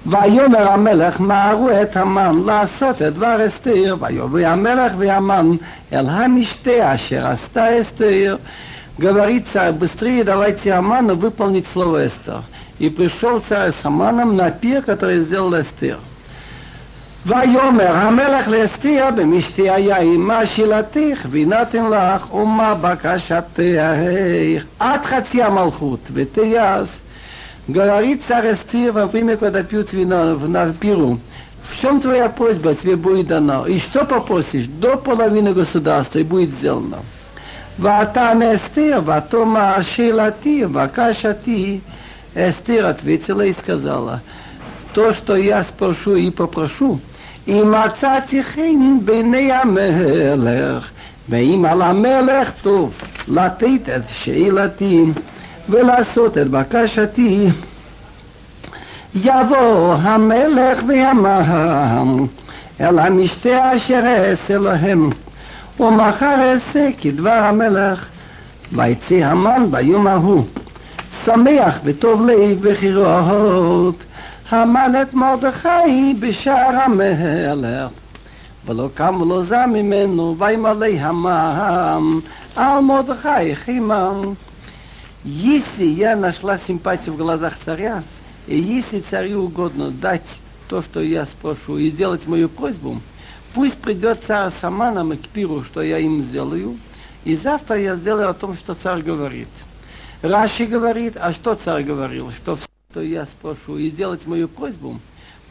[0.07, 5.51] ויאמר המלך מהרו את המן לעשות את דבר אסתר, ויבוא המלך והמן
[5.93, 8.37] אל המשתה אשר עשתה אסתר.
[8.97, 12.43] Говорит царь, быстрее давайте Аману выполнить слово Эстер.
[12.79, 15.99] И пришел царь с Аманом на пир, который сделал Эстер.
[17.27, 26.89] ויאמר המלך לאסתר במשתי היין מה שאלתך ונתן לך ומה בקשתך עד חצי המלכות ותיעש
[27.69, 31.19] Говорит царь Эстер во время, когда пьют вино на пиру,
[31.71, 33.67] в чем твоя просьба, тебе будет дано.
[33.67, 36.99] И что попросишь, до половины государства и будет сделано.
[37.79, 41.81] ועתן אסתר, ותאמר שאלתי ובקשתי.
[42.35, 44.21] Эстер ответила и сказала,
[44.93, 46.99] то, что я спрошу и попрошу,
[47.47, 50.91] и מצאתי חן בעיני המלך,
[51.29, 52.93] ואם על המלך טוב
[53.29, 55.05] לתת את שאלתי
[55.70, 57.48] ולעשות את בקשתי,
[59.16, 61.42] יבוא המלך ויאמר
[62.82, 65.10] אל המשתה אשר אעשה להם,
[65.80, 68.10] ומחר אעשה כדבר המלך.
[68.72, 70.44] ויצא המן ביום ההוא,
[71.26, 73.96] שמח וטוב לב וחירות,
[74.50, 77.92] המן את מרדכי בשער המלך.
[78.66, 82.20] ולא קם ולא זע ממנו, וימלא המן
[82.56, 84.34] על מרדכי חימם.
[85.24, 88.04] Если я нашла симпатию в глазах царя,
[88.48, 90.26] и если царю угодно дать
[90.70, 93.02] то, что я спрошу, и сделать мою просьбу,
[93.54, 95.28] пусть придет царь с Аманом и к
[95.66, 96.78] что я им сделаю,
[97.26, 99.50] и завтра я сделаю о том, что царь говорит.
[100.22, 102.32] Раши говорит, а что царь говорил?
[102.32, 105.02] Что все, что я спрошу, и сделать мою просьбу,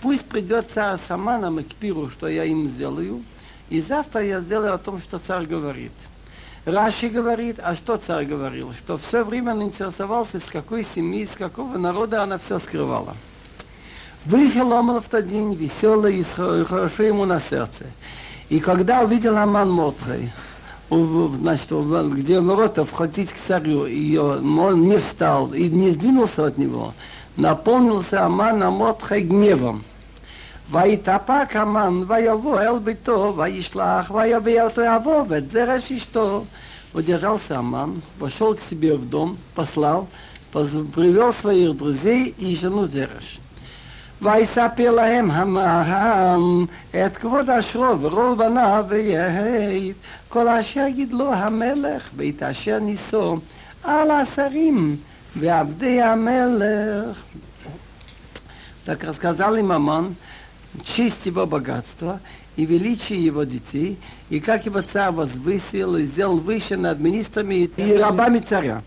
[0.00, 1.74] пусть придет царь с Аманом и к
[2.16, 3.22] что я им сделаю,
[3.68, 5.92] и завтра я сделаю о том, что царь говорит.
[6.68, 8.74] Раши говорит, а что царь говорил?
[8.74, 13.16] Что все время он интересовался, с какой семьи, с какого народа она все скрывала.
[14.26, 16.24] Вышел Аман в тот день веселый и
[16.64, 17.86] хорошо ему на сердце.
[18.50, 20.30] И когда увидел Аман Мотрей,
[20.90, 26.92] значит, где ворота входить к царю, и он не встал и не сдвинулся от него,
[27.36, 29.84] наполнился Аман Мотрей гневом.
[30.71, 36.43] ויתאפק המן, ויבוא אל ביתו, וישלח, ויביא אותו יבוא, ואת זרש אשתו.
[36.93, 40.07] Удержался Аман, пошел к себе в дом, послал,
[40.51, 43.39] привел своих друзей и жену Зереш.
[44.21, 49.95] ויספר להם המן את כבוד אשרו ורוב בניו ויהית
[50.29, 53.37] כל אשר גידלו המלך ואת אשר ניסו
[53.83, 54.95] על השרים
[55.35, 57.23] ועבדי המלך.
[58.85, 60.13] Так рассказал им Аман,
[60.83, 62.19] честь его богатства
[62.55, 63.97] и величие его детей,
[64.29, 68.81] и как его царь возвысил и сделал выше над министрами и рабами царя.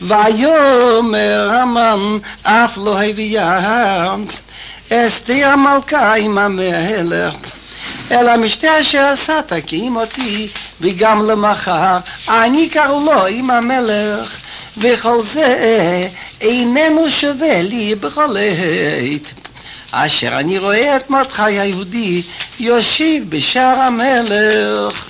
[0.00, 4.16] ויאמר המן אף לא הביאה
[4.93, 7.33] אסתי המלכה עם המלך,
[8.11, 10.47] אל המשתה שעשה תקים אותי,
[10.81, 11.97] וגם למחר,
[12.29, 14.37] אני קראו לו עם המלך,
[14.77, 15.57] וכל זה
[16.41, 19.31] איננו שווה לי בכל עת.
[19.91, 22.21] אשר אני רואה את מרדכי היהודי
[22.59, 25.09] יושיב בשער המלך.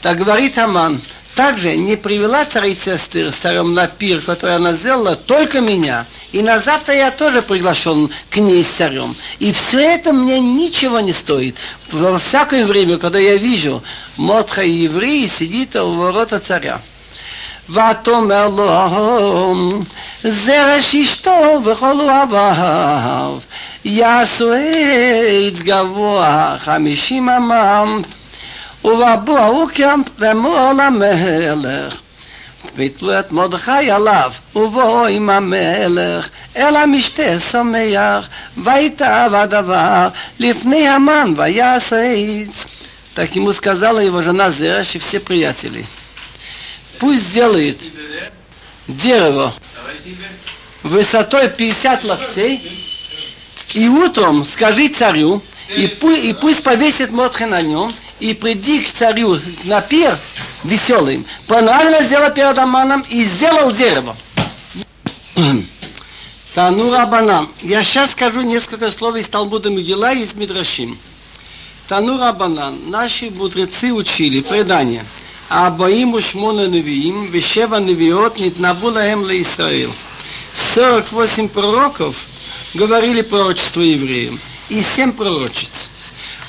[0.00, 0.94] תגברית המן
[1.35, 6.05] также не привела царица Эстер с царем на пир, который она сделала, только меня.
[6.33, 9.15] И на завтра я тоже приглашен к ней с царем.
[9.39, 11.57] И все это мне ничего не стоит.
[11.91, 13.81] Во всякое время, когда я вижу,
[14.17, 16.81] Мотха еврей сидит у ворота царя.
[17.69, 19.55] ותאמר לו,
[20.23, 23.39] זרש אשתו וכל אוהביו,
[23.85, 28.01] יעשו עץ גבוה חמישים אמם,
[28.85, 32.01] ובאו קם ואמרו למלך,
[32.75, 40.07] ויתלו את מרדכי עליו, ובואו עם המלך, אל המשתה שמח, ויתאב הדבר
[40.39, 42.65] לפני המן ויעשה עץ.
[43.13, 45.85] Так ему сказала его жена Зераш и все приятели.
[46.97, 47.77] Пусть сделает
[48.87, 49.53] дерево
[50.83, 52.61] высотой 50 локтей,
[53.73, 55.41] и утром скажи царю,
[55.75, 60.18] и, пусть, и пусть повесит Мотха на нем, и приди к царю на пир
[60.64, 61.24] веселым.
[61.46, 64.16] Понравилось сделал перед Аманом и сделал дерево.
[66.54, 67.48] Тану Рабанан.
[67.62, 70.98] Я сейчас скажу несколько слов из Талмуда Мегила и из Мидрашим.
[71.88, 72.90] Тану Рабанан.
[72.90, 75.04] Наши мудрецы учили предание.
[75.48, 79.92] Абаим ушмона невиим, вешева невиот нитнабула эмла Исраил.
[80.74, 82.16] 48 пророков
[82.74, 85.92] говорили пророчество евреям и 7 пророчеств.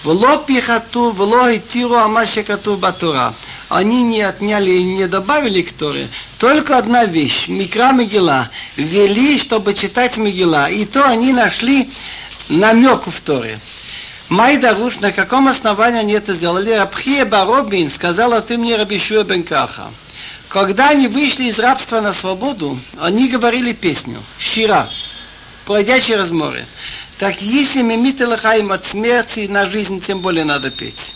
[0.07, 3.33] Вло пихату, вло и тиру амашекату батура.
[3.67, 6.07] Они не отняли и не добавили к Торе.
[6.37, 7.49] Только одна вещь.
[7.49, 8.49] Микра Мегила.
[8.77, 10.69] Вели, чтобы читать Мегила.
[10.69, 11.89] И то они нашли
[12.47, 13.59] намек в Торе.
[14.29, 16.71] Май Даруш, на каком основании они это сделали?
[16.71, 19.87] Рабхия Баробин сказала, ты мне Рабишуя бен Каха.
[20.47, 24.87] Когда они вышли из рабства на свободу, они говорили песню, Шира,
[25.65, 26.65] плодячие разморы.
[27.17, 31.15] Так если мимит им от смерти на жизнь, тем более надо петь.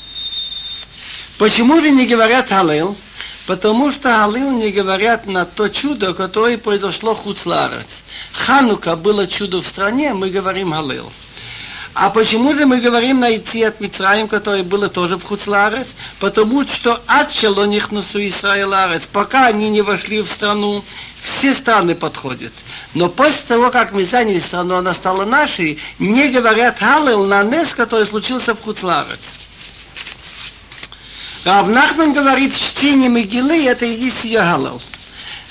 [1.37, 2.97] Почему же не говорят Халил?
[3.45, 8.03] Потому что Халил не говорят на то чудо, которое произошло Хуцларец.
[8.33, 11.11] Ханука было чудо в стране, мы говорим Халил.
[11.93, 15.87] А почему же мы говорим найти от Мицраим, которое было тоже в Хуцларец?
[16.19, 20.83] Потому что от Шелонихнусу Исраиларец, пока они не вошли в страну,
[21.21, 22.53] все страны подходят.
[22.93, 27.69] Но после того, как мы заняли страну, она стала нашей, не говорят Халил на Нес,
[27.69, 29.39] который случился в Хуцларец.
[31.45, 34.81] Рав Нахман говорит, чтение Мегилы это и есть ее Халил.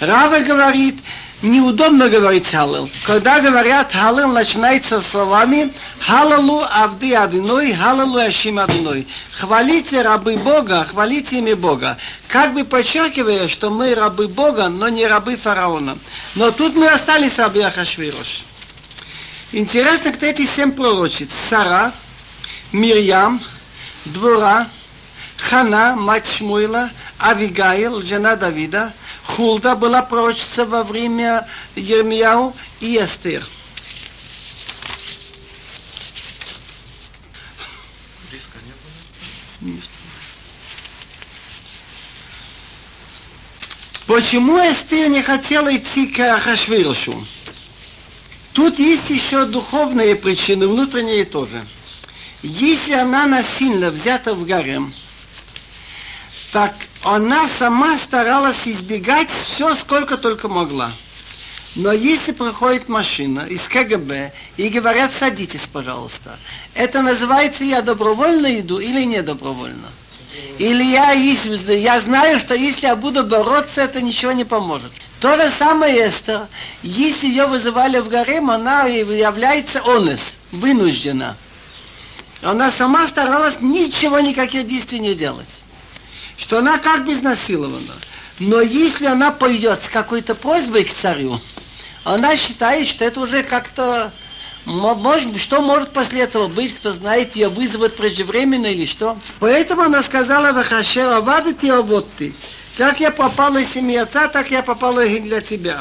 [0.00, 0.98] Рава говорит,
[1.42, 2.90] неудобно говорить Халил.
[3.04, 9.06] Когда говорят Халил, начинается словами Халалу Авди Адиной, Халалу Ашим Адиной.
[9.32, 11.96] Хвалите рабы Бога, хвалите имя Бога.
[12.28, 15.98] Как бы подчеркивая, что мы рабы Бога, но не рабы фараона.
[16.34, 18.44] Но тут мы остались рабы Ахашвирош.
[19.52, 21.30] Интересно, кто эти семь пророчиц.
[21.48, 21.92] Сара,
[22.72, 23.40] Мирьям,
[24.04, 24.68] Двора,
[25.36, 28.92] Хана, мать Шмуила, Авигаил, жена Давида,
[29.24, 33.46] Хулда была пророчица во время Ермияу и Эстер.
[44.06, 47.24] Почему Эстер не хотела идти к Ахашвирошу?
[48.54, 51.64] Тут есть еще духовные причины, внутренние тоже.
[52.42, 54.92] Если она насильно взята в гарем,
[56.50, 60.92] так она сама старалась избегать все, сколько только могла.
[61.76, 66.36] Но если проходит машина из КГБ и говорят, садитесь, пожалуйста,
[66.74, 69.88] это называется я добровольно иду или не добровольно?
[70.58, 74.92] Или я, я знаю, что если я буду бороться, это ничего не поможет.
[75.20, 76.48] То же самое Эстер,
[76.82, 81.36] если ее вызывали в гарем, она является онес, вынуждена.
[82.42, 85.64] Она сама старалась ничего, никаких действий не делать
[86.40, 87.92] что она как бы изнасилована.
[88.38, 91.38] Но если она пойдет с какой-то просьбой к царю,
[92.02, 94.10] она считает, что это уже как-то...
[94.64, 99.18] Может, что может после этого быть, кто знает, ее вызовут преждевременно или что.
[99.38, 102.34] Поэтому она сказала Вахашера, вады а вот ты.
[102.76, 105.80] Как я попала из семьи отца, так я попала и для тебя.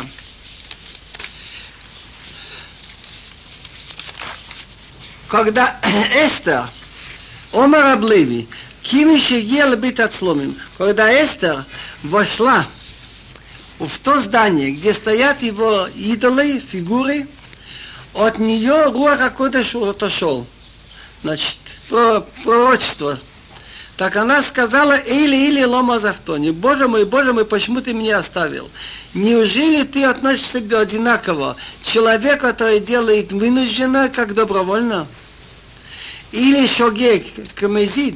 [5.28, 5.78] Когда
[6.16, 6.66] Эстер,
[7.53, 8.47] Омар Аблеви,
[8.82, 10.58] Кими ел бит отсломим.
[10.78, 11.66] Когда Эстер
[12.04, 12.66] вошла
[13.80, 17.28] в то здание, где стоят его идолы, фигуры,
[18.14, 20.46] от нее Руах Акодыш отошел.
[21.24, 21.58] Значит,
[22.44, 23.20] пророчество.
[23.98, 28.70] Так она сказала, Эйли, Эйли, лома завтони, Боже мой, Боже мой, почему ты меня оставил?
[29.14, 31.58] Неужели ты относишься к себе одинаково?
[31.84, 35.06] Человек, который делает вынужденно, как добровольно?
[36.32, 37.26] Или шогек,
[37.56, 38.16] камезит?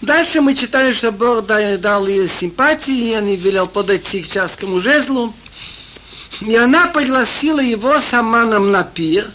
[0.00, 5.34] Дальше мы читаем, что Бог дал ей симпатии, и он велел подойти к царскому жезлу.
[6.40, 9.26] И она пригласила его с Аманом на пир,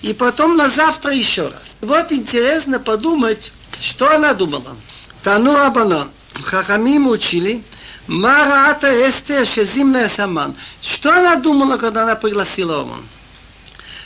[0.00, 1.76] и потом на завтра еще раз.
[1.82, 4.76] Вот интересно подумать, что она думала.
[5.22, 6.10] Тану Рабанан.
[6.42, 7.62] Хахамим учили,
[8.06, 10.54] Мараата Эстер Шезимная Саман.
[10.80, 13.06] Что она думала, когда она пригласила Оман?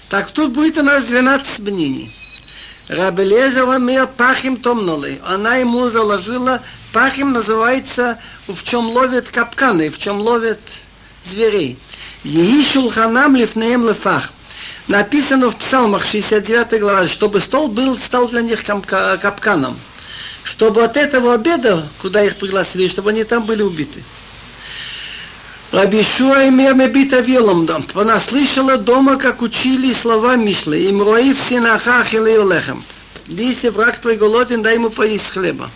[0.09, 2.13] Так тут будет у нас 12 мнений.
[2.91, 5.21] Рабелезер Ламир Пахим Томнули.
[5.25, 6.61] Она ему заложила,
[6.93, 8.19] Пахим называется,
[8.49, 10.59] в чем ловят капканы, в чем ловят
[11.23, 11.79] зверей.
[12.25, 14.33] Ей шулханам лифнеем лефах.
[14.89, 19.79] Написано в Псалмах 69 глава, чтобы стол был, стал для них капканом.
[20.43, 24.03] Чтобы от этого обеда, куда их пригласили, чтобы они там были убиты.
[25.72, 27.86] Рабишуа имер мебита вилом дом.
[27.94, 30.80] Она слышала дома, как учили слова Мишлы.
[30.90, 32.84] Им роив синаха хилею лехем.
[33.28, 35.70] Если враг твой голоден, дай ему поесть хлеба.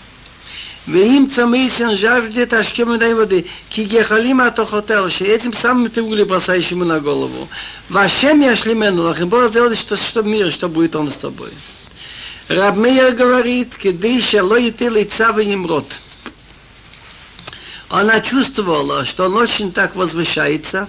[0.87, 6.69] ואם צמאיסן жаждет ашкем дай воды, ки гехалим атохотел, что этим самым ты угли бросаешь
[6.69, 7.47] ему на голову.
[7.89, 11.51] Вашем я шлимену, лах, и Бог сделает, что, что мир, что будет он с тобой.
[12.47, 15.85] Раб Мейер говорит, кедей шело идти лица им рот.
[17.94, 20.88] Она чувствовала, что он очень так возвышается.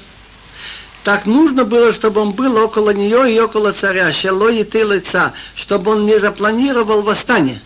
[1.04, 5.32] Так нужно было, чтобы он был около нее и около царя, шело и ты лица,
[5.54, 7.62] чтобы он не запланировал восстание.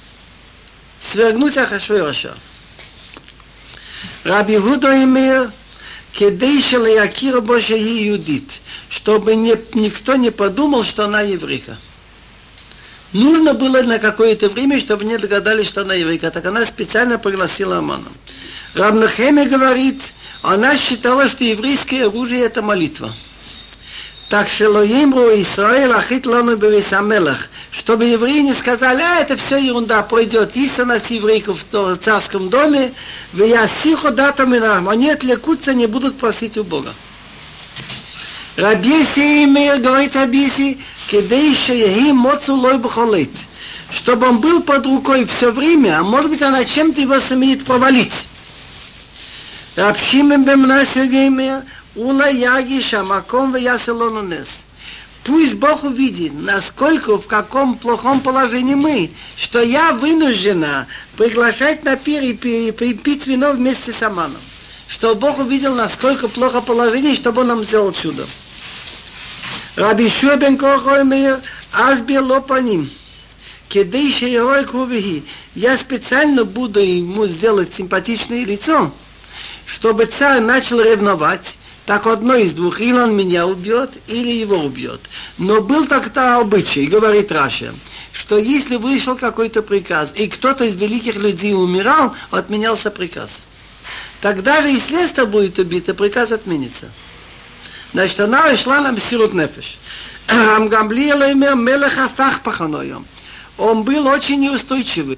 [1.14, 2.36] Свергнуть Ахашвироша.
[4.26, 5.52] Раби Гудо имеет
[6.12, 8.52] кедей якира Боже и юдит,
[8.90, 11.78] чтобы не, никто не подумал, что она еврейка.
[13.14, 16.30] Нужно было на какое-то время, чтобы не догадались, что она еврейка.
[16.30, 18.10] Так она специально пригласила Амана.
[18.76, 20.02] Рамнахеме говорит,
[20.42, 23.12] она считала, что еврейское оружие это молитва.
[24.30, 30.04] Так что Имру Исраил Ахит Лану Бевисамелах, чтобы евреи не сказали, а это все ерунда,
[30.04, 32.94] пройдет истина с еврейков в царском доме,
[33.34, 36.94] в Ясихо датами нам, они отвлекутся, не будут просить у Бога.
[38.56, 40.78] Рабиси Имер говорит Рабиси,
[41.10, 43.32] кедей шеяхи моцу лой бхолит,
[43.90, 48.14] чтобы он был под рукой все время, а может быть она чем-то его сумеет повалить.
[49.80, 51.30] Рабшимен бемна Сергей
[51.96, 54.48] Ула яги шамаком в нес.
[55.24, 62.22] Пусть Бог увидит, насколько, в каком плохом положении мы, что я вынуждена приглашать на пир
[62.24, 64.42] и пить вино вместе с Аманом.
[64.88, 68.28] Что Бог увидел, насколько плохо положение, чтобы он нам сделал чудо.
[69.78, 71.40] Раби Шубен Кохоймер,
[71.72, 72.90] Азбир Лопаним.
[73.70, 75.24] Кедей Шейрой Кувихи.
[75.56, 78.92] Я специально буду ему сделать симпатичное лицо,
[79.70, 85.02] чтобы царь начал ревновать, так одно из двух, или он меня убьет, или его убьет.
[85.38, 87.74] Но был так-то обычай, говорит Раша,
[88.12, 93.48] что если вышел какой-то приказ, и кто-то из великих людей умирал, отменялся приказ.
[94.22, 96.90] Тогда же и следствие будет убито, приказ отменится.
[97.94, 99.78] Значит, она шла на Мсирут Нефеш.
[100.28, 103.06] Амгамблиела имя Мелеха Фахпаханоем.
[103.58, 105.18] Он был очень неустойчивый.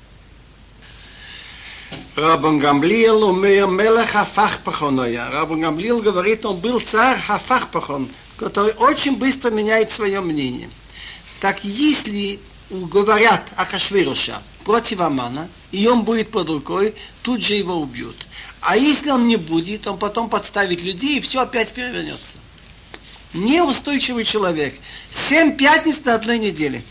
[2.15, 5.29] Рабан Гамлиел умея мелех Афахпахоноя.
[5.31, 10.69] Рабан Гамлиел говорит, он был царь Хафахпахон, который очень быстро меняет свое мнение.
[11.39, 18.27] Так если говорят Ахашвируша против Амана, и он будет под рукой, тут же его убьют.
[18.59, 22.37] А если он не будет, он потом подставит людей, и все опять перевернется.
[23.33, 24.73] Неустойчивый человек.
[25.29, 26.83] Семь пятниц на одной неделе.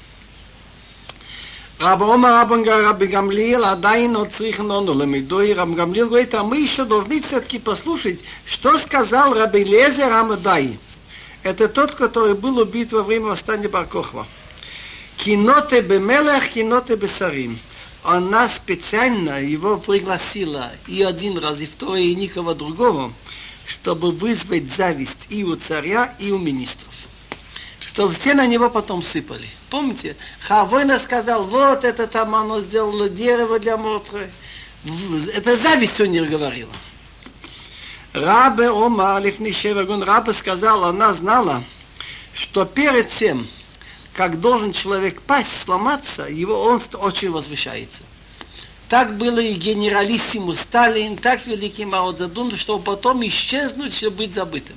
[1.79, 6.57] Раб Омар Рабан Раби Гамлиел עדיין עוד צריכים לנו למדוי, רב גמליאל говорит, а мы
[6.57, 10.79] еще должны все-таки послушать, что сказал Раби Лезер Амадай.
[11.43, 14.25] Это тот, который был убит во время восстания Баркохва.
[15.17, 17.59] Киноте бемелех, киноте бесарим.
[18.03, 23.11] Она специально его пригласила и один раз, и второй, и никого другого,
[23.65, 26.93] чтобы вызвать зависть и у царя, и у министров
[27.92, 29.48] чтобы все на него потом сыпали.
[29.68, 30.16] Помните?
[30.40, 34.30] Хавойна сказал, вот это там оно сделало дерево для Мотры.
[35.34, 36.72] Это зависть у них говорила.
[38.12, 41.64] Рабе Омар Лифнишевагун, Рабе сказал, она знала,
[42.32, 43.46] что перед тем,
[44.14, 48.02] как должен человек пасть, сломаться, его он очень возвышается.
[48.88, 54.76] Так было и генералиссимус Сталин, так великий Мао Цзэдун, чтобы потом исчезнуть, чтобы быть забытым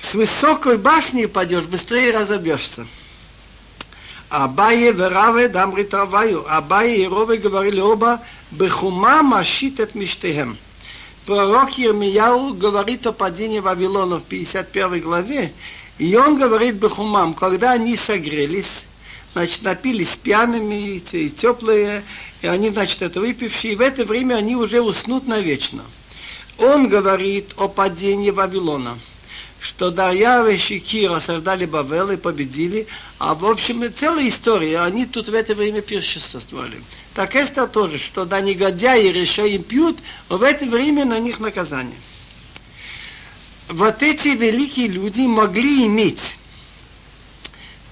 [0.00, 2.86] с высокой башни падешь, быстрее разобьешься.
[4.28, 6.44] Абае Вераве Дамри Таваю.
[6.48, 8.20] Абае и Рове говорили оба,
[8.50, 10.56] Бехума машитет миштехем.
[11.26, 15.52] Пророк Ермияу говорит о падении Вавилона в 51 главе,
[15.98, 18.86] и он говорит Бехумам, когда они согрелись,
[19.34, 22.04] значит, напились пьяными и теплые,
[22.40, 25.82] и они, значит, это выпившие, и в это время они уже уснут навечно.
[26.58, 28.98] Он говорит о падении Вавилона–
[29.60, 32.86] что Дарьявыш и Кира создали Бавел и победили,
[33.18, 36.82] а в общем целая история, они тут в это время пиршествовали.
[37.14, 39.98] Так Эстер тоже, что да негодяи решаем пьют,
[40.28, 41.98] а в это время на них наказание.
[43.68, 46.36] Вот эти великие люди могли иметь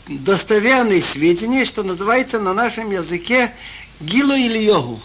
[0.08, 3.54] достоверные сведения, что называется на нашем языке
[4.00, 5.00] Гило или Йогу.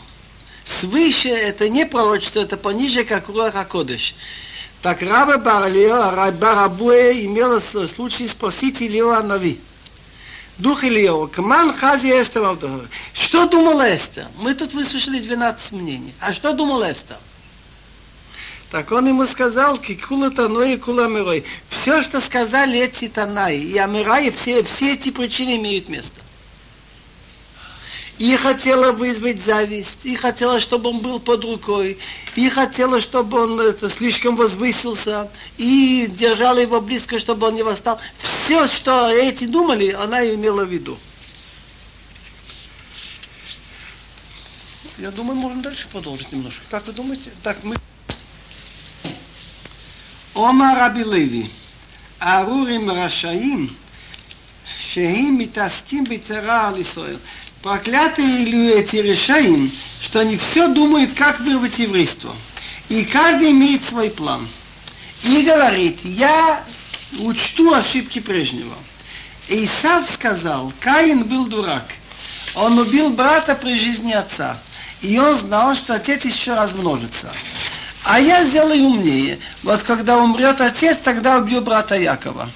[0.64, 4.16] Свыше это не пророчество, это пониже, как Руаха Кодыш.
[4.84, 9.58] Так Баралео, Барабуэ имел случай спросить Илио Нави.
[10.58, 12.58] Дух Ильева, Каман Хази Эстер
[13.14, 14.28] Что думал Эстер?
[14.40, 16.14] Мы тут выслушали 12 мнений.
[16.20, 17.16] А что думал Эстер?
[18.72, 21.46] Так он ему сказал, кикула таной и кула мирой.
[21.70, 26.23] Все, что сказали эти танаи и амираи, все, все эти причины имеют место
[28.20, 31.98] и хотела вызвать зависть, и хотела, чтобы он был под рукой,
[32.36, 38.00] и хотела, чтобы он это, слишком возвысился, и держала его близко, чтобы он не восстал.
[38.18, 40.98] Все, что эти думали, она имела в виду.
[45.00, 46.62] Я думаю, можно дальше продолжить немножко.
[46.70, 47.32] Как вы думаете?
[47.42, 47.76] Так, мы...
[50.36, 51.50] Омар Абилеви,
[52.20, 53.76] Арурим Рашаим,
[54.80, 57.20] Шеим Митаским Бицера Алисоэль
[57.64, 62.36] проклятые эти решаем, что они все думают, как вырвать еврейство.
[62.90, 64.48] И каждый имеет свой план.
[65.24, 66.62] И говорит, я
[67.20, 68.76] учту ошибки прежнего.
[69.48, 71.86] Исав сказал, Каин был дурак.
[72.56, 74.58] Он убил брата при жизни отца.
[75.02, 77.32] И он знал, что отец еще размножится.
[78.04, 79.40] А я сделаю умнее.
[79.64, 82.52] Вот когда умрет отец, тогда убью брата Якова.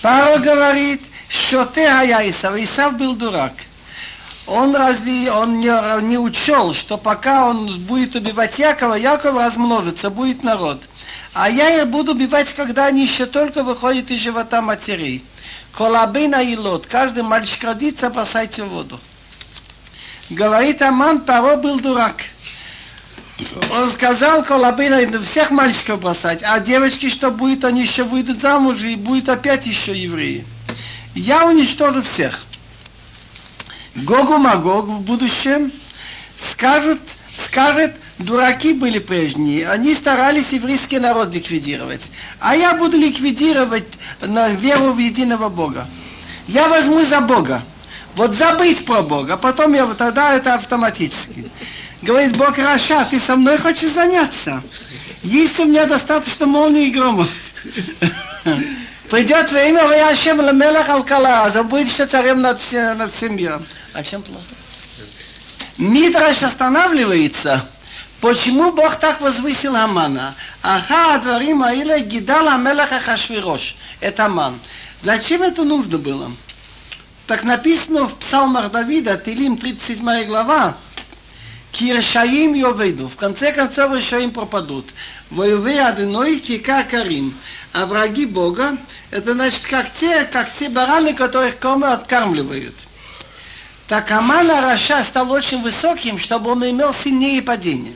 [0.00, 3.52] Паро говорит, Шоте Хаяисав, Исав был дурак.
[4.46, 10.42] Он разве он не, не учел, что пока он будет убивать Якова, Яков размножится, будет
[10.42, 10.82] народ.
[11.34, 15.22] А я буду убивать, когда они еще только выходят из живота матерей.
[15.72, 16.86] Колабына и лот.
[16.86, 18.98] Каждый мальчик родится, бросайте в воду.
[20.30, 22.22] Говорит Аман, Паро был дурак.
[23.70, 28.96] Он сказал Колабына всех мальчиков бросать, а девочки, что будет, они еще выйдут замуж и
[28.96, 30.46] будет опять еще евреи
[31.18, 32.44] я уничтожу всех.
[33.94, 35.72] Гогу Магог в будущем
[36.52, 37.00] скажет,
[37.46, 42.10] скажет, дураки были прежние, они старались еврейский народ ликвидировать.
[42.38, 45.88] А я буду ликвидировать на веру в единого Бога.
[46.46, 47.62] Я возьму за Бога.
[48.14, 51.50] Вот забыть про Бога, потом я тогда это автоматически.
[52.02, 54.62] Говорит Бог Раша, ты со мной хочешь заняться?
[55.22, 57.26] Есть у меня достаточно молнии и грома.
[59.10, 63.64] Придет время, Ашем Ламелах Алкала, забудете царем над, над всем миром.
[63.94, 64.42] А чем плохо?
[65.78, 67.64] Мидраш останавливается.
[68.20, 70.34] Почему Бог так возвысил Амана?
[70.62, 73.76] Аха Адварим Аиля Гидал Амелах Ахашвирош.
[74.00, 74.60] Это Аман.
[75.00, 76.30] Зачем это нужно было?
[77.26, 80.76] Так написано в псалмах Давида, Тилим 37 глава,
[81.72, 83.08] Киршаим Йовейду.
[83.08, 84.86] В конце концов, Решаим пропадут.
[85.30, 87.34] Воеве Аденой Кика Карим.
[87.72, 88.76] А враги Бога,
[89.10, 92.74] это значит, как те, как те бараны, которых кормы откармливают.
[93.88, 97.94] Так Амана Раша стал очень высоким, чтобы он имел сильнее падение.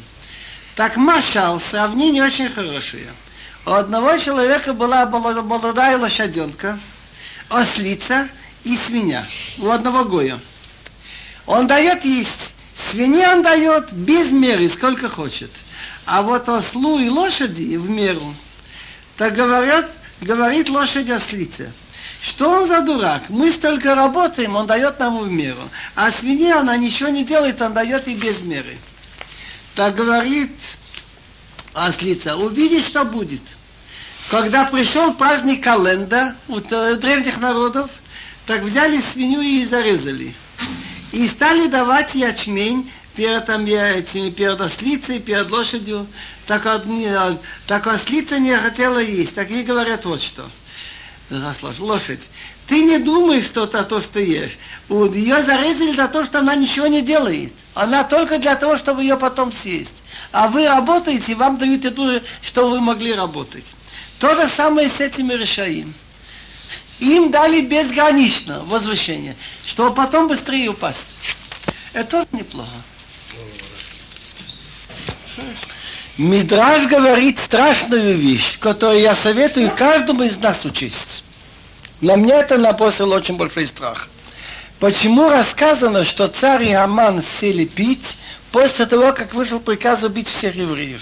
[0.76, 3.08] Так Машал, сравнение очень хорошее.
[3.66, 6.78] У одного человека была молодая лошаденка,
[7.48, 8.28] ослица
[8.64, 9.26] и свинья.
[9.58, 10.38] У одного гоя.
[11.46, 12.54] Он дает есть.
[12.90, 15.50] Свинье он дает без меры, сколько хочет.
[16.04, 18.34] А вот ослу и лошади в меру–
[19.16, 19.90] так говорят,
[20.20, 21.72] говорит лошадь ослице.
[22.20, 23.22] Что он за дурак?
[23.28, 25.60] Мы столько работаем, он дает нам в меру.
[25.94, 28.78] А свинья, она ничего не делает, он дает и без меры.
[29.74, 30.50] Так говорит
[31.72, 33.42] ослица, увидишь, что будет.
[34.28, 37.90] Когда пришел праздник Календа у древних народов,
[38.46, 40.34] так взяли свинью и зарезали.
[41.10, 46.06] И стали давать ячмень перед, там, этими, перед ослицей, перед лошадью.
[46.46, 46.66] Так,
[47.66, 49.34] так ослица не хотела есть.
[49.34, 50.48] Так ей говорят вот что.
[51.78, 52.28] Лошадь,
[52.66, 54.58] ты не думай, что это то, что ешь.
[54.88, 57.52] Ее зарезали за то, что она ничего не делает.
[57.74, 60.02] Она только для того, чтобы ее потом съесть.
[60.30, 63.74] А вы работаете, вам дают то, что вы могли работать.
[64.18, 65.94] То же самое с этими решаем.
[67.00, 69.34] Им дали безгранично возвышение,
[69.64, 71.18] чтобы потом быстрее упасть.
[71.94, 72.70] Это тоже неплохо.
[76.18, 81.24] Мидраж говорит страшную вещь, которую я советую каждому из нас учесть.
[82.02, 84.10] На мне это напустил очень большой страх.
[84.78, 88.18] Почему рассказано, что царь и Аман сели пить
[88.50, 91.00] после того, как вышел приказ убить всех евреев?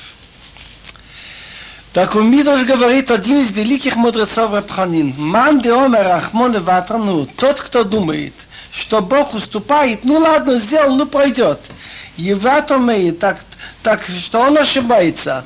[1.92, 5.12] Так у Мидраш говорит один из великих мудрецов Рабханин.
[5.16, 8.34] Ман де омер Рахмон ну, тот, кто думает,
[8.70, 11.58] что Бог уступает, ну ладно, сделал, ну пройдет.
[12.20, 13.40] Еватомей, так,
[13.82, 15.44] так что он ошибается.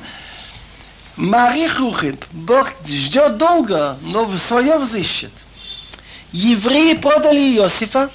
[1.15, 5.31] Марих Рухит, Бог ждет долго, но свое взыщет.
[6.33, 8.11] Евреи продали Иосифа,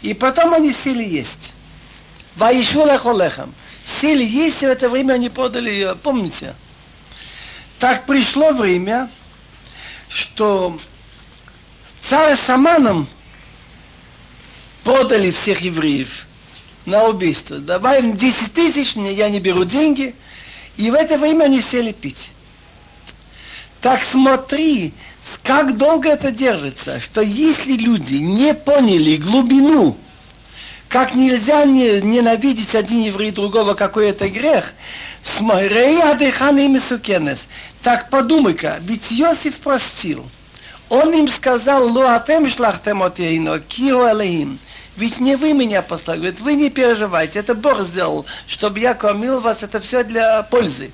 [0.00, 1.52] и потом они сели есть.
[2.36, 3.54] Ваишу лехолехам.
[4.00, 5.94] Сели есть, и в это время они продали ее.
[5.94, 6.54] Помните?
[7.78, 9.10] Так пришло время,
[10.08, 10.78] что
[12.08, 13.06] царь с Аманом
[14.84, 16.26] продали всех евреев
[16.90, 17.58] на убийство.
[17.58, 20.14] Давай 10 тысяч, я не беру деньги.
[20.76, 22.32] И в это время они сели пить.
[23.80, 24.92] Так смотри,
[25.42, 29.96] как долго это держится, что если люди не поняли глубину,
[30.88, 34.74] как нельзя не, ненавидеть один еврей другого, какой это грех,
[37.82, 40.28] так подумай-ка, ведь Иосиф простил.
[40.88, 44.58] Он им сказал, луатем шлахтем отейно, кио элеим.
[44.96, 46.18] Ведь не вы меня послали.
[46.18, 50.92] Говорит, вы не переживайте, это Бог сделал, чтобы я кормил вас, это все для пользы.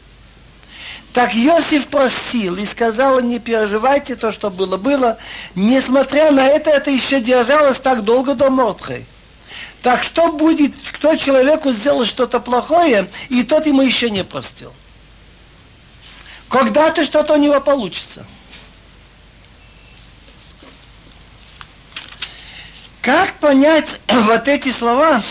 [1.12, 5.16] Так Иосиф просил и сказал, не переживайте то, что было, было.
[5.54, 9.06] Несмотря на это, это еще держалось так долго до Мордхай.
[9.82, 14.74] Так что будет, кто человеку сделал что-то плохое, и тот ему еще не простил?
[16.48, 18.26] Когда-то что-то у него получится.
[23.06, 25.22] Как понять вот эти слова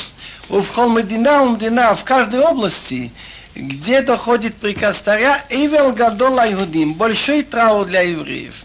[0.48, 3.12] в Холмедина, Умдина, в каждой области,
[3.54, 8.64] где доходит приказ царя, Ивел Гадола Иудим, большой траур для евреев.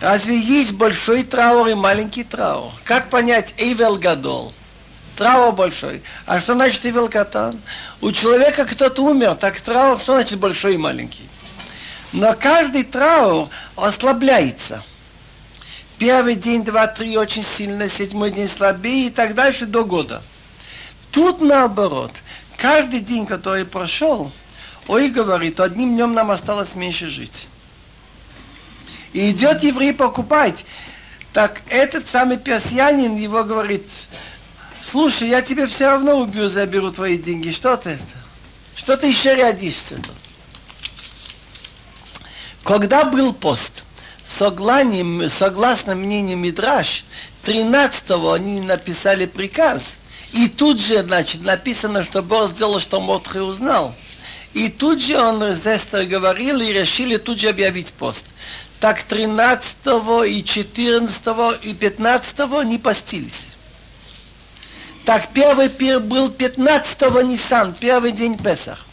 [0.00, 2.70] Разве есть большой траур и маленький траур?
[2.84, 4.52] Как понять Эйвел Гадол?
[5.16, 6.04] Траур большой.
[6.24, 7.60] А что значит Эйвел Катан?
[8.00, 11.28] У человека кто-то умер, так траур что значит большой и маленький?
[12.12, 14.80] Но каждый траур ослабляется.
[15.98, 20.22] Первый день, два, три очень сильно, седьмой день слабее и так дальше до года.
[21.10, 22.12] Тут наоборот.
[22.56, 24.32] Каждый день, который прошел,
[24.88, 27.46] Ой говорит, одним днем нам осталось меньше жить.
[29.12, 30.64] И идет еврей покупать.
[31.34, 33.86] Так этот самый персианин его говорит,
[34.82, 37.50] слушай, я тебе все равно убью, заберу твои деньги.
[37.50, 38.04] Что ты это?
[38.74, 40.14] Что ты еще рядишься тут?
[42.64, 43.84] Когда был пост,
[44.36, 47.04] согласно, согласно мнению Мидраш,
[47.44, 49.98] 13-го они написали приказ,
[50.32, 53.94] и тут же, значит, написано, что Бог сделал, что Мотхи узнал.
[54.52, 58.24] И тут же он с Эстер говорил, и решили тут же объявить пост.
[58.80, 59.66] Так 13
[60.26, 63.56] и 14 и 15 не постились.
[65.04, 68.86] Так первый пир был 15 Нисан, первый день Песах.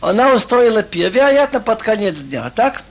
[0.00, 2.82] Она устроила пир, вероятно, под конец дня, так?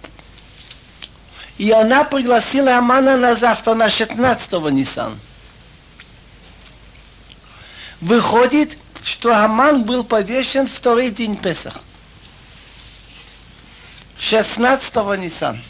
[1.60, 5.20] И она пригласила Амана на завтра, на 16 Нисан.
[8.00, 11.82] Выходит, что Аман был повешен второй день Песах.
[14.18, 15.62] 16-го Нисан.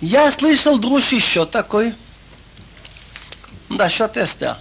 [0.00, 1.96] Я слышал друж еще такой,
[3.68, 4.56] насчет Эстер,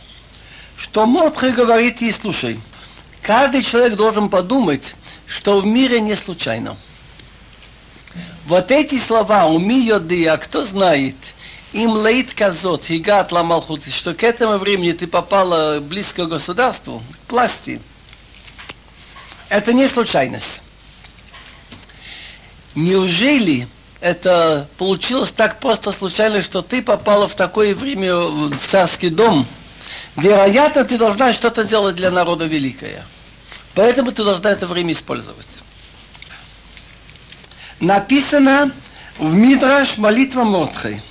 [0.75, 2.59] что Мотхе говорит ей, слушай,
[3.25, 4.95] каждый человек должен подумать,
[5.25, 6.77] что в мире не случайно.
[8.45, 11.15] Вот эти слова «Уми йодия», кто знает,
[11.73, 17.31] им лейт казот, хигат ламалхут, что к этому времени ты попала близко к государству, к
[17.31, 17.81] власти,
[19.49, 20.61] это не случайность.
[22.75, 23.67] Неужели
[24.01, 29.47] это получилось так просто случайно, что ты попала в такое время в царский дом?
[30.15, 33.03] Вероятно, ты должна что-то сделать для народа великое.
[33.75, 35.63] Поэтому ты должна это время использовать
[37.79, 38.71] написано
[39.17, 41.01] в Мидраш молитва Мотхи.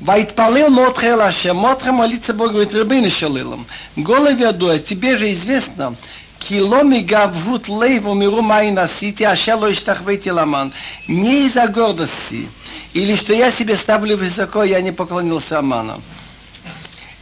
[0.00, 1.52] Вайтпалил Мотхе Лаше.
[1.52, 3.66] Мотхе молится Богу, говорит, Рабейна Шалилам.
[3.96, 5.94] Голов ядуя, тебе же известно,
[6.38, 10.72] киломи гавхут лейву миру май насити, а шело иштахвейти ламан.
[11.06, 12.48] Не из-за гордости,
[12.94, 16.02] или что я себе ставлю высоко, я не поклонился Аману.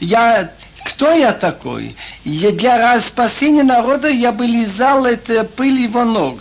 [0.01, 0.51] Я
[0.85, 1.97] кто я такой?
[2.25, 6.41] Я для спасения народа я бы лизал это пыль его ног.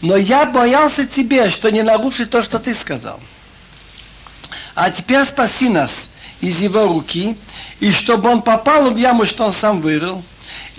[0.00, 3.20] Но я боялся тебе, что не нарушить то, что ты сказал.
[4.74, 5.90] А теперь спаси нас
[6.40, 7.36] из его руки,
[7.80, 10.22] и чтобы он попал в яму, что он сам вырыл,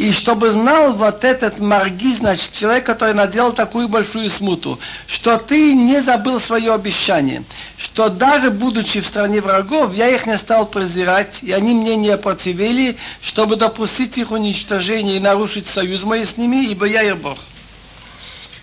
[0.02, 5.76] и чтобы знал вот этот марги, значит, человек, который наделал такую большую смуту, что ты
[5.76, 7.44] не забыл свое обещание,
[7.78, 12.18] что даже будучи в стране врагов, я их не стал презирать, и они мне не
[12.18, 17.38] противили, чтобы допустить их уничтожение и нарушить союз мой с ними, ибо я их Бог.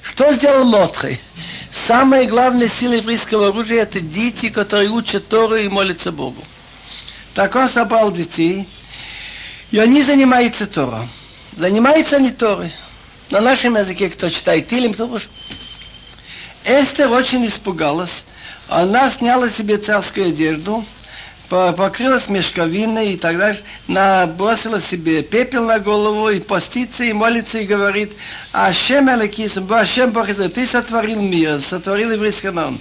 [0.03, 1.21] Что сделал Мотхи?
[1.87, 6.43] Самая главная сила еврейского оружия– это дети, которые учат Тору и молятся Богу.
[7.33, 8.67] Так он собрал детей,
[9.71, 11.09] и они занимаются Тором.
[11.59, 12.73] Занимаются они Торой.
[13.31, 15.29] На нашем языке кто читает Тилим, кто может.
[16.65, 18.27] Эстер очень испугалась.
[18.69, 20.85] Она сняла себе царскую одежду,
[21.49, 27.67] покрылась мешковиной и так далее, набросила себе пепел на голову и постится и молится и
[27.67, 28.13] говорит,
[28.53, 32.75] Ашем Алекисм, Ашем Бог ты сотворил мир, сотворил еврейский народ.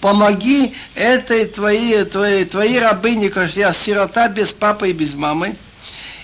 [0.00, 5.54] Помоги этой твоей, твоей, твоей рабыне, я сирота без папы и без мамы.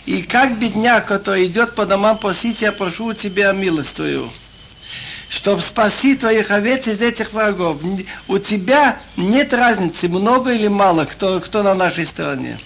[0.06, 4.00] И как бедняк, который идет по домам просить, я прошу у тебя милость
[5.28, 7.78] чтобы спасти твоих овец из этих врагов.
[8.28, 12.56] У тебя нет разницы, много или мало, кто, кто на нашей стороне.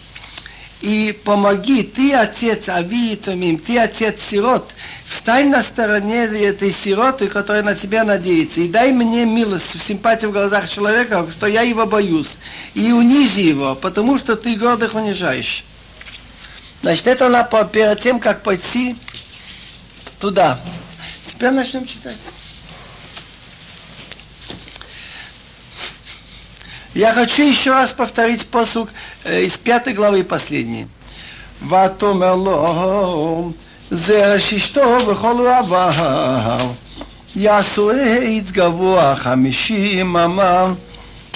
[0.81, 4.75] И помоги, ты отец Ави и Томим, ты отец сирот,
[5.07, 10.35] встань на стороне этой сироты, которая на тебя надеется, и дай мне милость, симпатию в
[10.35, 12.39] глазах человека, что я его боюсь,
[12.75, 15.65] и унижи его, потому что ты гордых унижаешь.
[16.82, 18.96] Значит, это она перед тем, как пойти
[20.20, 20.60] туда.
[21.26, 22.18] Теперь начнем читать.
[26.94, 28.90] Я хочу еще раз повторить посук
[29.24, 30.88] э, из пятой главы последний.
[31.70, 33.52] ותאמר לו,
[33.92, 36.68] זרע ששתו בכל אוהביו,
[37.36, 40.74] יעשו עץ גבוה חמישים אמה,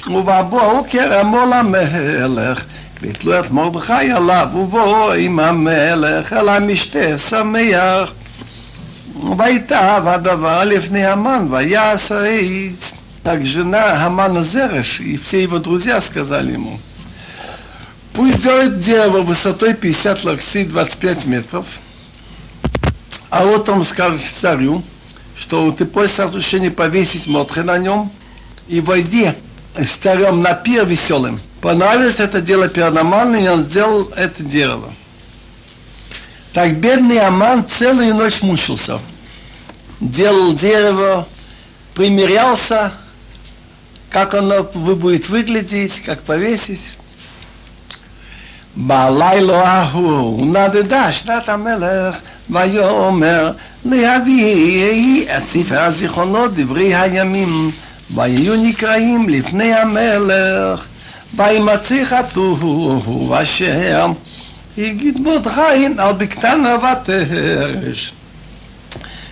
[0.07, 2.63] ובבוקר אמור למלך,
[3.01, 8.13] ויתלו את מרדכי עליו, ובוא עם המלך אל המשתה שמח.
[9.37, 12.93] ויטב הדבר לפני המן, ויעש עץ.
[13.27, 16.79] Так жена Хамана Зереш и все его друзья сказали ему,
[18.13, 21.65] пусть сделает дерево высотой 50 локтей, 25 метров,
[23.29, 24.81] а вот он скажет царю,
[25.35, 28.13] что ты просишь разрешения повесить мотхе на нем
[28.69, 29.33] и войди
[29.75, 31.37] с царем на пир веселым.
[31.61, 34.93] Понравилось это дело паранормально, и он сделал это дерево.
[36.53, 38.99] Так бедный Аман целую ночь мучился.
[39.99, 41.27] Делал дерево,
[41.93, 42.93] примерялся,
[44.09, 46.97] как оно будет выглядеть, как повесить.
[48.79, 52.19] בלילה ההוא נדדה שנת המלך
[52.49, 53.51] ויאמר
[53.85, 57.71] להביא את ספר הזיכרונות דברי הימים
[58.15, 60.87] ויהיו נקראים לפני המלך
[61.35, 62.99] וימצא חטאו
[63.41, 64.05] אשר
[64.77, 68.13] הגיד מרדכי על בקתנה ותרש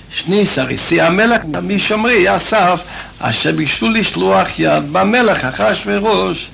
[0.10, 2.82] שני סריסי המלך משומרי אסף
[3.20, 6.50] אשר ביקשו לשלוח יד במלך אחשוורוש.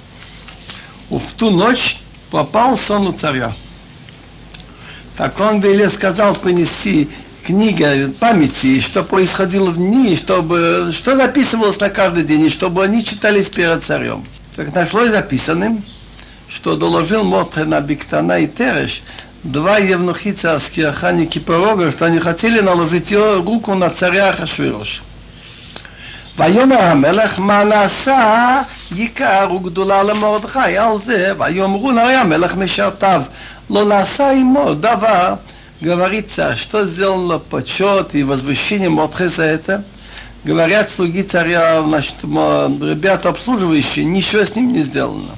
[1.12, 1.98] В ту ночь
[2.30, 3.52] попал сон у царя.
[5.18, 7.10] Так он велел сказал принести
[7.46, 13.04] книга памяти, что происходило в дни, чтобы, что записывалось на каждый день, и чтобы они
[13.04, 14.26] читались перед царем.
[14.56, 15.84] Так нашлось записанным,
[16.48, 19.02] что доложил Мотре на Биктана и Тереш,
[19.44, 25.02] два евнухи царские охранники порога, что они хотели наложить руку на царя Ахашвироша.
[26.38, 28.62] ויאמר המלך מה נעשה
[28.96, 33.22] יקר וגדולה למרדכי על זה ויאמרו הרי המלך משרתיו
[33.70, 35.36] לא наса ему דבר
[35.82, 39.84] говорит царь, что сделано почет и возвышение Мордхе за это?
[40.46, 45.36] Говорят слуги царя, значит, ребята обслуживающие, ничего с ним не сделано.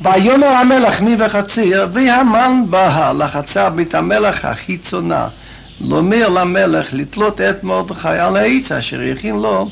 [0.00, 5.28] ויאמר המלך מי וחציר, והמן בא לחצר בית המלך החיצונה,
[5.80, 9.68] לומר למלך לתלות את מרדכי על העץ אשר הכין לו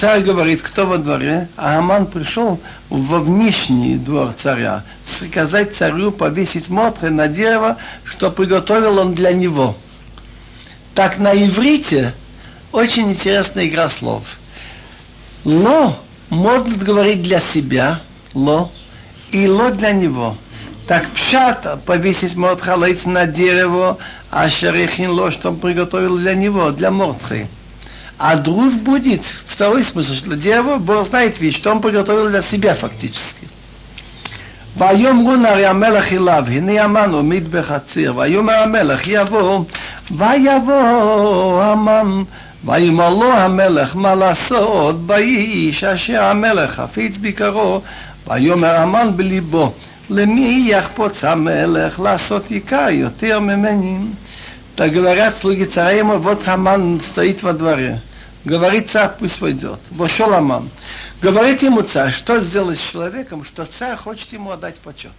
[0.00, 2.58] Царь говорит, кто во дворе, а Аман пришел
[2.88, 9.76] во внешний двор царя, сказать царю повесить мотры на дерево, что приготовил он для него.
[10.94, 12.14] Так на иврите
[12.72, 14.36] очень интересная игра слов.
[15.44, 15.98] Ло
[16.30, 18.00] можно говорить для себя,
[18.34, 18.70] ло,
[19.30, 20.36] и ло для него.
[20.86, 23.98] Так пшат повесить мордхалайц на дерево,
[24.30, 27.48] а шарихин ло, что он приготовил для него, для мордхи.
[28.18, 32.74] А друж будет второй смысл, что дерево, Бог знает ведь, что он приготовил для себя
[32.74, 33.48] фактически.
[34.76, 39.64] ויאמרו נערי המלך אליו, הנה המן עומד בחציר, ויאמר המלך יבוא,
[40.10, 42.22] ויבוא המן,
[42.64, 47.82] ויאמר לו המלך מה לעשות באיש אשר המלך חפיץ ביקרו,
[48.26, 49.72] ויאמר המן בליבו,
[50.10, 53.98] למי יחפוץ המלך לעשות יקר יותר ממני?
[54.74, 58.00] Так говорят слуги царя вот Хаман стоит во дворе.
[58.44, 59.78] Говорит царь, пусть войдет.
[59.90, 60.70] Вошел Аман.
[61.20, 65.12] Говорит ему царь, что сделать с человеком, что царь хочет ему отдать почет.